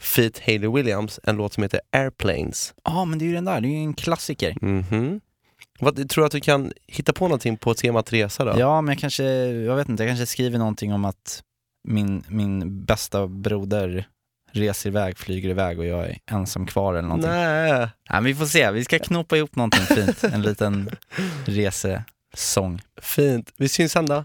feat 0.00 0.38
Hayley 0.38 0.70
Williams, 0.70 1.20
en 1.22 1.36
låt 1.36 1.52
som 1.52 1.62
heter 1.62 1.80
Airplanes. 1.92 2.74
Ja, 2.84 3.04
men 3.04 3.18
det 3.18 3.24
är 3.24 3.26
ju 3.26 3.34
den 3.34 3.44
där, 3.44 3.60
det 3.60 3.68
är 3.68 3.70
ju 3.70 3.76
en 3.76 3.94
klassiker. 3.94 4.56
Mhm. 4.60 5.20
Vad, 5.78 6.08
tror 6.10 6.22
du 6.22 6.26
att 6.26 6.32
du 6.32 6.40
kan 6.40 6.72
hitta 6.86 7.12
på 7.12 7.24
någonting 7.24 7.56
på 7.56 7.74
temat 7.74 8.12
resa 8.12 8.44
då? 8.44 8.54
Ja, 8.58 8.80
men 8.80 8.92
jag 8.92 9.00
kanske, 9.00 9.24
jag 9.24 9.76
vet 9.76 9.88
inte, 9.88 10.02
jag 10.02 10.10
kanske 10.10 10.26
skriver 10.26 10.58
någonting 10.58 10.92
om 10.92 11.04
att 11.04 11.42
min, 11.88 12.24
min 12.28 12.84
bästa 12.84 13.26
broder 13.26 14.08
reser 14.54 14.90
iväg, 14.90 15.18
flyger 15.18 15.48
iväg 15.48 15.78
och 15.78 15.86
jag 15.86 16.04
är 16.04 16.18
ensam 16.30 16.66
kvar 16.66 16.94
eller 16.94 17.08
någonting. 17.08 17.30
Nej. 17.30 17.70
Nej, 17.70 17.88
men 18.10 18.24
vi 18.24 18.34
får 18.34 18.46
se, 18.46 18.70
vi 18.70 18.84
ska 18.84 18.98
knopa 18.98 19.36
ihop 19.36 19.56
någonting 19.56 19.80
fint, 19.80 20.24
en 20.24 20.42
liten 20.42 20.90
resesång. 21.44 22.80
Fint. 23.02 23.52
Vi 23.56 23.68
syns 23.68 23.92
sen 23.92 24.06
då. 24.06 24.24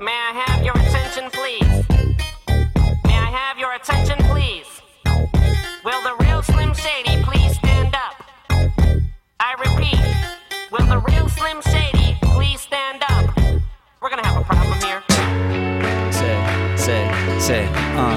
May 0.00 0.12
I 0.12 0.32
have 0.46 0.64
your 0.64 0.76
attention, 0.78 1.30
please? 1.30 1.84
May 3.04 3.18
I 3.18 3.30
have 3.40 3.60
your 3.60 3.74
attention, 3.74 4.18
please? 4.18 4.70
Will 5.84 6.02
the 6.08 6.24
real 6.24 6.42
Slim 6.42 6.74
Shady 6.74 7.24
please 7.24 7.54
stand 7.56 7.94
up? 7.94 8.14
I 9.38 9.54
repeat, 9.58 10.00
will 10.72 10.86
the 10.86 11.00
real 11.10 11.28
Slim 11.28 11.62
Shady 11.62 12.16
please 12.34 12.60
stand 12.60 13.02
up? 13.02 13.36
We're 14.00 14.10
gonna 14.10 14.26
have 14.26 14.40
a 14.40 14.44
problem 14.44 14.80
here. 14.80 15.09
Säg, 17.50 17.68
säg, 17.68 18.16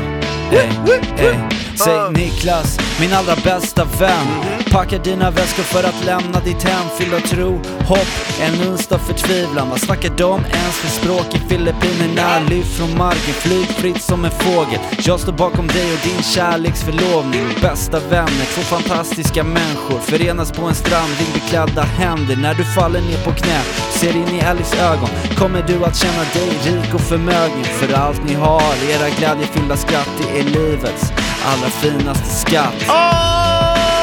säg, 0.51 0.59
uh. 0.59 0.93
Ey, 1.17 1.27
ey. 1.27 1.62
Säg 1.75 2.11
Niklas, 2.11 2.77
min 2.99 3.13
allra 3.13 3.35
bästa 3.35 3.85
vän. 3.99 4.27
Packa 4.71 4.97
dina 4.97 5.31
väskor 5.31 5.63
för 5.63 5.83
att 5.83 6.05
lämna 6.05 6.39
ditt 6.39 6.63
hem 6.63 6.85
Fyll 6.97 7.13
av 7.13 7.19
tro, 7.19 7.61
hopp, 7.87 8.07
en 8.41 8.67
uns 8.67 8.91
av 8.91 8.97
förtvivlan 8.97 9.69
Vad 9.69 9.79
snackar 9.79 10.09
de 10.17 10.33
ens 10.45 10.75
för 10.75 10.87
språk 10.87 11.35
i 11.35 11.39
Filippinerna? 11.49 12.39
Lyft 12.49 12.77
från 12.77 12.97
marken, 12.97 13.33
flyg 13.33 13.67
fritt 13.67 14.01
som 14.01 14.25
en 14.25 14.31
fågel. 14.31 14.79
Jag 14.99 15.19
står 15.19 15.33
bakom 15.33 15.67
dig 15.67 15.93
och 15.93 16.07
din 16.07 16.23
kärleksförlovning. 16.23 17.45
Bästa 17.61 17.99
vänner, 17.99 18.45
två 18.53 18.61
fantastiska 18.61 19.43
människor. 19.43 19.99
Förenas 19.99 20.51
på 20.51 20.65
en 20.65 20.75
strand, 20.75 21.11
vingbeklädda 21.19 21.81
händer. 21.81 22.35
När 22.35 22.53
du 22.53 22.63
faller 22.63 23.01
ner 23.01 23.23
på 23.23 23.31
knä, 23.31 23.61
ser 23.91 24.15
in 24.15 24.35
i 24.35 24.39
Ellis 24.39 24.73
ögon. 24.73 25.09
Kommer 25.35 25.61
du 25.67 25.85
att 25.85 25.97
känna 25.97 26.23
dig 26.33 26.49
rik 26.65 26.93
och 26.93 27.01
förmögen? 27.01 27.63
För 27.63 27.93
allt 27.93 28.23
ni 28.25 28.33
har, 28.33 28.73
era 28.89 29.09
glädjefyllda 29.17 29.77
skratt 29.77 30.09
Det 30.17 30.39
är 30.39 30.43
livets 30.43 31.32
allra 31.43 31.69
finaste 31.69 32.29
skatt 32.29 32.89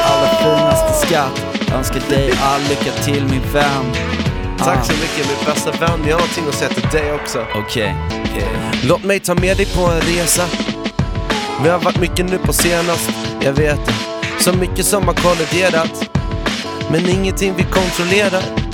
Allra 0.05 0.29
finaste 0.43 1.07
skatt 1.07 1.45
Jag 1.67 1.77
önskar 1.77 2.01
dig 2.09 2.33
all 2.43 2.61
lycka 2.61 2.91
till 3.03 3.23
min 3.23 3.53
vän 3.53 4.11
Tack 4.63 4.85
så 4.85 4.93
mycket 4.93 5.27
min 5.29 5.45
bästa 5.45 5.71
vän. 5.71 5.99
Jag 6.07 6.13
har 6.13 6.19
någonting 6.19 6.43
att 6.49 6.55
säga 6.55 6.69
till 6.69 6.89
dig 6.89 7.13
också. 7.13 7.45
Okej, 7.55 7.95
Låt 8.83 9.03
mig 9.03 9.19
ta 9.19 9.35
med 9.35 9.57
dig 9.57 9.65
på 9.65 9.81
en 9.81 10.01
resa. 10.01 10.43
Vi 11.63 11.69
har 11.69 11.79
varit 11.79 11.99
mycket 11.99 12.25
nu 12.25 12.37
på 12.37 12.53
senast, 12.53 13.09
jag 13.41 13.53
vet 13.53 13.85
det. 13.85 13.93
Så 14.39 14.53
mycket 14.53 14.85
som 14.85 15.03
har 15.03 15.13
kolliderat. 15.13 16.09
Men 16.91 17.09
ingenting 17.09 17.53
vi 17.57 17.63
kontrollerar. 17.63 18.70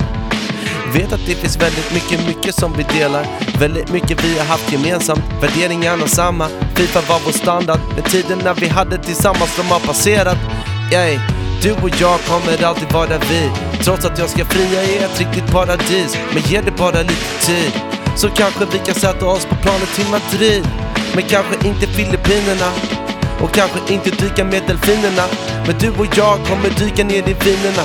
Vet 0.94 1.12
att 1.12 1.26
det 1.26 1.34
finns 1.34 1.56
väldigt 1.56 1.92
mycket, 1.94 2.26
mycket 2.26 2.54
som 2.54 2.72
vi 2.72 2.82
delar. 2.82 3.26
Väldigt 3.58 3.92
mycket 3.92 4.24
vi 4.24 4.38
har 4.38 4.44
haft 4.44 4.72
gemensamt. 4.72 5.22
Värderingarna 5.40 6.06
samma. 6.06 6.48
Fifa 6.74 7.00
var 7.00 7.20
vår 7.24 7.32
standard. 7.32 7.80
Men 7.94 8.02
tiden 8.04 8.38
när 8.44 8.54
vi 8.54 8.68
hade 8.68 8.98
tillsammans, 8.98 9.56
de 9.56 9.62
har 9.62 9.80
passerat. 9.80 10.36
Ey, 10.92 11.18
Du 11.62 11.72
och 11.72 11.90
jag 12.00 12.20
kommer 12.20 12.64
alltid 12.64 12.92
vara 12.92 13.18
vi. 13.18 13.50
Trots 13.84 14.04
att 14.04 14.18
jag 14.18 14.28
ska 14.30 14.44
fria 14.44 14.82
i 14.82 14.98
ett 14.98 15.18
riktigt 15.20 15.50
paradis. 15.52 16.18
Men 16.32 16.42
ge 16.42 16.60
det 16.60 16.70
bara 16.70 17.02
lite 17.02 17.46
tid. 17.46 17.72
Så 18.16 18.28
kanske 18.28 18.64
vi 18.72 18.78
kan 18.78 18.94
sätta 18.94 19.26
oss 19.26 19.44
på 19.44 19.54
planet 19.54 19.88
till 19.94 20.08
Madrid. 20.10 20.68
Men 21.14 21.24
kanske 21.24 21.68
inte 21.68 21.86
Filippinerna. 21.86 22.70
Och 23.40 23.52
kanske 23.54 23.78
inte 23.94 24.10
dyka 24.10 24.44
med 24.44 24.62
delfinerna. 24.66 25.24
Men 25.66 25.78
du 25.78 25.88
och 25.90 26.06
jag 26.16 26.38
kommer 26.46 26.70
dyka 26.78 27.04
ner 27.04 27.28
i 27.28 27.34
vinerna. 27.44 27.84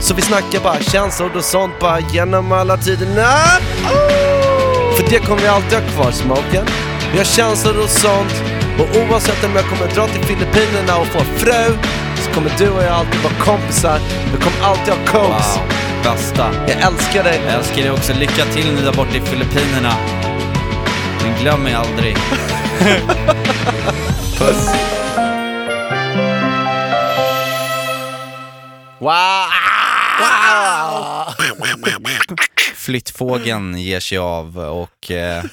Så 0.00 0.14
vi 0.14 0.22
snackar 0.22 0.60
bara 0.60 0.80
känslor 0.80 1.36
och 1.36 1.44
sånt 1.44 1.78
bara 1.80 2.00
genom 2.00 2.52
alla 2.52 2.76
tiderna. 2.76 3.34
Oh! 3.84 4.96
För 4.96 5.10
det 5.10 5.18
kommer 5.18 5.42
vi 5.42 5.48
alltid 5.48 5.78
ha 5.78 5.88
kvar, 5.88 6.10
smoken. 6.10 6.66
Vi 7.12 7.18
har 7.18 7.24
känslor 7.24 7.82
och 7.82 7.90
sånt. 7.90 8.42
Och 8.78 8.96
oavsett 8.96 9.44
om 9.44 9.50
jag 9.56 9.64
kommer 9.64 9.94
dra 9.94 10.06
till 10.06 10.22
Filippinerna 10.22 10.96
och 10.96 11.06
få 11.06 11.18
fru, 11.18 11.78
så 12.16 12.30
kommer 12.34 12.52
du 12.58 12.70
och 12.70 12.82
jag 12.82 12.92
alltid 12.92 13.20
vara 13.20 13.34
kompisar. 13.34 13.98
Vi 14.32 14.38
kommer 14.38 14.62
alltid 14.62 14.94
ha 14.94 15.06
codes. 15.06 15.56
wow, 15.56 15.66
bästa 16.04 16.50
Jag 16.68 16.80
älskar 16.80 17.24
dig. 17.24 17.40
Jag 17.46 17.54
älskar 17.54 17.82
dig 17.82 17.90
också, 17.90 18.12
lycka 18.12 18.44
till 18.54 18.74
nu 18.74 18.82
där 18.82 18.92
borta 18.92 19.16
i 19.16 19.20
Filippinerna 19.20 19.92
Men 21.22 21.34
glöm 21.40 21.62
mig 21.62 21.74
aldrig 21.74 22.16
Puss 24.38 24.70
Wow! 28.98 29.69
Flyttfågeln 32.74 33.78
ger 33.78 34.00
sig 34.00 34.18
av 34.18 34.58
och 34.58 35.10
eh, 35.10 35.44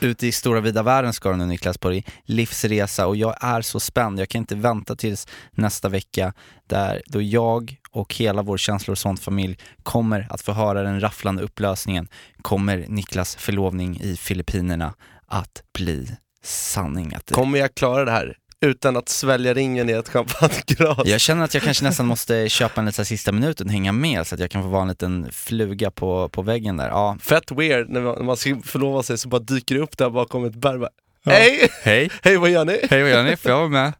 ute 0.00 0.26
i 0.26 0.32
stora 0.32 0.60
vida 0.60 0.82
världen 0.82 1.12
ska 1.12 1.30
du 1.30 1.36
nu 1.36 1.46
Niklas 1.46 1.78
på 1.78 1.88
din 1.88 2.02
livsresa 2.24 3.06
och 3.06 3.16
jag 3.16 3.36
är 3.40 3.62
så 3.62 3.80
spänd. 3.80 4.20
Jag 4.20 4.28
kan 4.28 4.38
inte 4.38 4.54
vänta 4.54 4.96
tills 4.96 5.26
nästa 5.50 5.88
vecka 5.88 6.32
där 6.66 7.02
då 7.06 7.22
jag 7.22 7.76
och 7.90 8.14
hela 8.14 8.42
vår 8.42 8.58
känslor 8.58 8.92
och 8.92 8.98
sånt 8.98 9.20
familj 9.20 9.58
kommer 9.82 10.26
att 10.30 10.40
få 10.40 10.52
höra 10.52 10.82
den 10.82 11.00
rafflande 11.00 11.42
upplösningen. 11.42 12.08
Kommer 12.42 12.84
Niklas 12.88 13.36
förlovning 13.36 14.00
i 14.00 14.16
Filippinerna 14.16 14.94
att 15.26 15.62
bli 15.74 16.16
sanning? 16.44 17.14
Att 17.14 17.26
det... 17.26 17.34
Kommer 17.34 17.58
jag 17.58 17.74
klara 17.74 18.04
det 18.04 18.10
här 18.10 18.36
utan 18.62 18.96
att 18.96 19.08
svälja 19.08 19.54
ringen 19.54 19.88
i 19.90 19.92
ett 19.92 20.08
champagneglas? 20.08 20.98
Jag 21.04 21.20
känner 21.20 21.44
att 21.44 21.54
jag 21.54 21.62
kanske 21.62 21.84
nästan 21.84 22.06
måste 22.06 22.48
köpa 22.48 22.80
en 22.80 22.86
liten 22.86 23.04
sista 23.04 23.32
minuten 23.32 23.66
och 23.66 23.72
hänga 23.72 23.92
med 23.92 24.26
så 24.26 24.34
att 24.34 24.40
jag 24.40 24.50
kan 24.50 24.62
få 24.62 24.68
vara 24.68 24.82
en 24.82 24.88
liten 24.88 25.28
fluga 25.32 25.90
på, 25.90 26.28
på 26.28 26.42
väggen 26.42 26.76
där. 26.76 26.88
Ja. 26.88 27.16
Fett 27.20 27.50
weird 27.50 27.88
när 27.90 28.00
man, 28.00 28.14
när 28.18 28.24
man 28.24 28.36
ska 28.36 28.60
förlova 28.64 29.02
sig 29.02 29.18
så 29.18 29.28
bara 29.28 29.40
dyker 29.40 29.74
det 29.74 29.80
upp 29.80 29.98
där 29.98 30.10
bakom 30.10 30.44
ett 30.44 30.54
berg. 30.54 30.78
bara, 30.78 30.90
Hej! 31.24 31.68
Hej! 31.82 32.10
Hej 32.22 32.36
vad 32.36 32.50
gör 32.50 32.64
ni? 32.64 32.78
Hej 32.90 33.02
vad 33.02 33.10
gör 33.10 33.24
ni? 33.24 33.36
Får 33.36 33.50
jag 33.50 33.58
vara 33.58 33.68
med? 33.68 33.92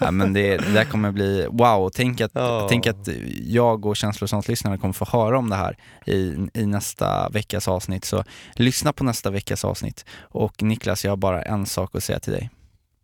Ja, 0.00 0.10
men 0.10 0.32
det, 0.32 0.56
det 0.56 0.72
där 0.72 0.84
kommer 0.84 1.12
bli, 1.12 1.46
wow, 1.50 1.90
tänk 1.94 2.20
att, 2.20 2.30
Ja. 2.34 2.66
tänk 2.70 2.86
att 2.86 3.08
jag 3.42 3.86
och 3.86 3.96
sånt-lyssnarna 3.98 4.78
kommer 4.78 4.94
få 4.94 5.04
höra 5.04 5.38
om 5.38 5.50
det 5.50 5.56
här 5.56 5.76
i, 6.06 6.36
i 6.54 6.66
nästa 6.66 7.28
veckas 7.28 7.68
avsnitt. 7.68 8.04
Så 8.04 8.24
lyssna 8.54 8.92
på 8.92 9.04
nästa 9.04 9.30
veckas 9.30 9.64
avsnitt. 9.64 10.04
Och 10.20 10.62
Niklas, 10.62 11.04
jag 11.04 11.12
har 11.12 11.16
bara 11.16 11.42
en 11.42 11.66
sak 11.66 11.94
att 11.94 12.04
säga 12.04 12.20
till 12.20 12.32
dig. 12.32 12.50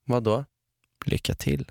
Vadå? 0.06 0.44
Lycka 1.04 1.34
till. 1.34 1.70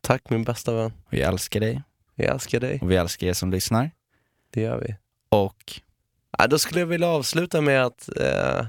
Tack 0.00 0.30
min 0.30 0.44
bästa 0.44 0.72
vän. 0.74 0.92
Vi 1.10 1.20
älskar 1.20 1.60
dig 1.60 1.82
Jag 2.14 2.28
älskar 2.34 2.60
dig. 2.60 2.78
och 2.82 2.90
vi 2.90 2.96
älskar 2.96 3.26
er 3.26 3.32
som 3.32 3.50
lyssnar. 3.50 3.90
Det 4.50 4.60
gör 4.60 4.78
vi. 4.80 4.96
Och 5.28 5.80
Ja, 6.38 6.46
då 6.46 6.58
skulle 6.58 6.80
jag 6.80 6.86
vilja 6.86 7.08
avsluta 7.08 7.60
med 7.60 7.84
att 7.84 8.08
eh, 8.20 8.66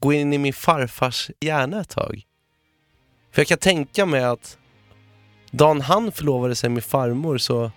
gå 0.00 0.12
in 0.12 0.32
i 0.32 0.38
min 0.38 0.52
farfars 0.52 1.30
hjärna 1.40 1.80
ett 1.80 1.88
tag. 1.88 2.22
För 3.32 3.40
jag 3.40 3.46
kan 3.48 3.58
tänka 3.58 4.06
mig 4.06 4.24
att 4.24 4.58
dagen 5.50 5.80
han 5.80 6.12
förlovade 6.12 6.54
sig 6.54 6.70
med 6.70 6.84
farmor 6.84 7.38
så 7.38 7.70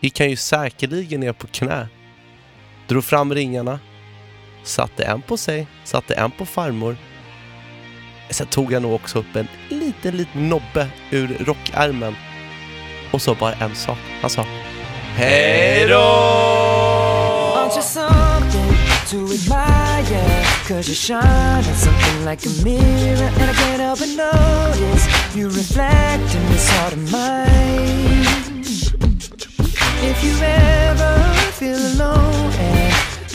gick 0.00 0.20
han 0.20 0.30
ju 0.30 0.36
säkerligen 0.36 1.20
ner 1.20 1.32
på 1.32 1.46
knä. 1.46 1.88
Drog 2.88 3.04
fram 3.04 3.34
ringarna, 3.34 3.80
satte 4.64 5.04
en 5.04 5.22
på 5.22 5.36
sig, 5.36 5.66
satte 5.84 6.14
en 6.14 6.30
på 6.30 6.46
farmor. 6.46 6.96
Sen 8.30 8.46
tog 8.46 8.72
han 8.72 8.82
nog 8.82 8.94
också 8.94 9.18
upp 9.18 9.36
en 9.36 9.48
liten, 9.68 10.16
liten 10.16 10.48
nobbe 10.48 10.88
ur 11.10 11.36
rockärmen 11.44 12.16
och 13.10 13.22
sa 13.22 13.34
bara 13.34 13.54
en 13.54 13.76
sak. 13.76 13.98
Han 14.20 14.30
sa 14.30 14.44
Hej 15.16 15.88
då! 15.88 16.48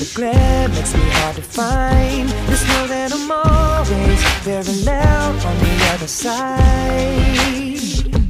The 0.04 0.16
glare 0.16 0.68
makes 0.70 0.94
me 0.94 1.02
hard 1.18 1.36
to 1.36 1.42
find 1.42 2.28
Just 2.50 2.68
know 2.68 2.88
that 2.88 3.14
I'm 3.14 3.32
always 3.32 4.22
very 4.44 4.76
loud 4.84 5.36
on 5.46 5.56
the 5.64 5.74
other 5.94 6.08
side 6.08 7.80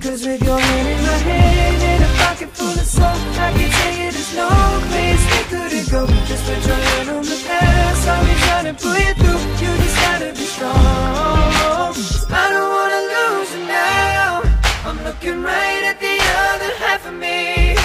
Cause 0.01 0.25
with 0.27 0.43
your 0.43 0.59
hand 0.59 0.87
in 0.93 1.01
my 1.01 1.17
hand 1.29 1.81
and 1.91 2.03
a 2.03 2.11
pocket 2.21 2.49
full 2.49 2.67
of 2.67 2.85
soul. 2.85 3.05
I 3.05 3.49
can 3.55 3.69
tell 3.71 3.93
you 4.01 4.11
there's 4.11 4.35
no 4.35 4.49
place 4.91 5.23
we 5.31 5.41
couldn't 5.51 5.87
go. 5.89 6.01
Just 6.27 6.43
put 6.45 6.61
your 6.67 6.75
hand 6.75 7.09
on 7.09 7.23
the 7.23 7.39
past. 7.47 8.07
I'll 8.09 8.25
be 8.27 8.35
trying 8.45 8.67
to 8.69 8.75
pull 8.83 8.99
you 8.99 9.13
through. 9.21 9.41
You 9.63 9.71
just 9.83 9.97
gotta 10.05 10.31
be 10.35 10.45
strong. 10.55 11.95
I 12.29 12.45
don't 12.53 12.71
wanna 12.77 13.01
lose 13.15 13.51
you 13.55 13.63
now. 13.65 14.43
I'm 14.83 14.99
looking 15.05 15.41
right 15.41 15.83
at 15.91 15.97
the 16.01 16.17
other 16.51 16.71
half 16.83 17.07
of 17.07 17.13
me. 17.13 17.75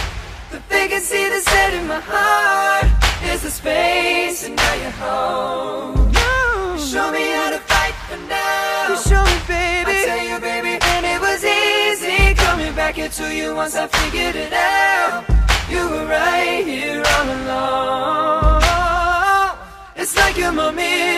The 0.51 0.59
vacancy 0.69 1.23
that's 1.31 1.45
set 1.45 1.73
in 1.73 1.87
my 1.87 2.01
heart 2.01 2.98
is 3.29 3.43
the 3.43 3.51
space, 3.51 4.45
and 4.47 4.57
now 4.57 4.75
you're 4.75 4.91
home. 4.91 6.13
You 6.19 6.79
show 6.79 7.11
me 7.13 7.25
how 7.39 7.51
to 7.51 7.61
fight 7.71 7.97
for 8.09 8.21
now. 8.29 8.89
You 8.89 8.97
show 9.11 9.23
me, 9.31 9.37
baby. 9.47 9.93
I 9.93 10.05
tell 10.09 10.25
you, 10.31 10.39
baby, 10.41 10.79
and 10.93 11.05
it 11.15 11.21
was 11.21 11.41
easy 11.45 12.35
coming 12.35 12.75
back 12.75 12.99
into 12.99 13.35
you 13.35 13.55
once 13.55 13.77
I 13.77 13.87
figured 13.87 14.37
it 14.37 14.53
out. 14.53 15.25
You 15.69 15.83
were 15.91 16.07
right 16.07 16.65
here 16.65 17.03
all 17.15 17.29
along. 17.39 18.63
It's 19.97 20.17
like 20.17 20.37
you're 20.39 20.53
my 20.53 20.71
mirror. 20.71 21.18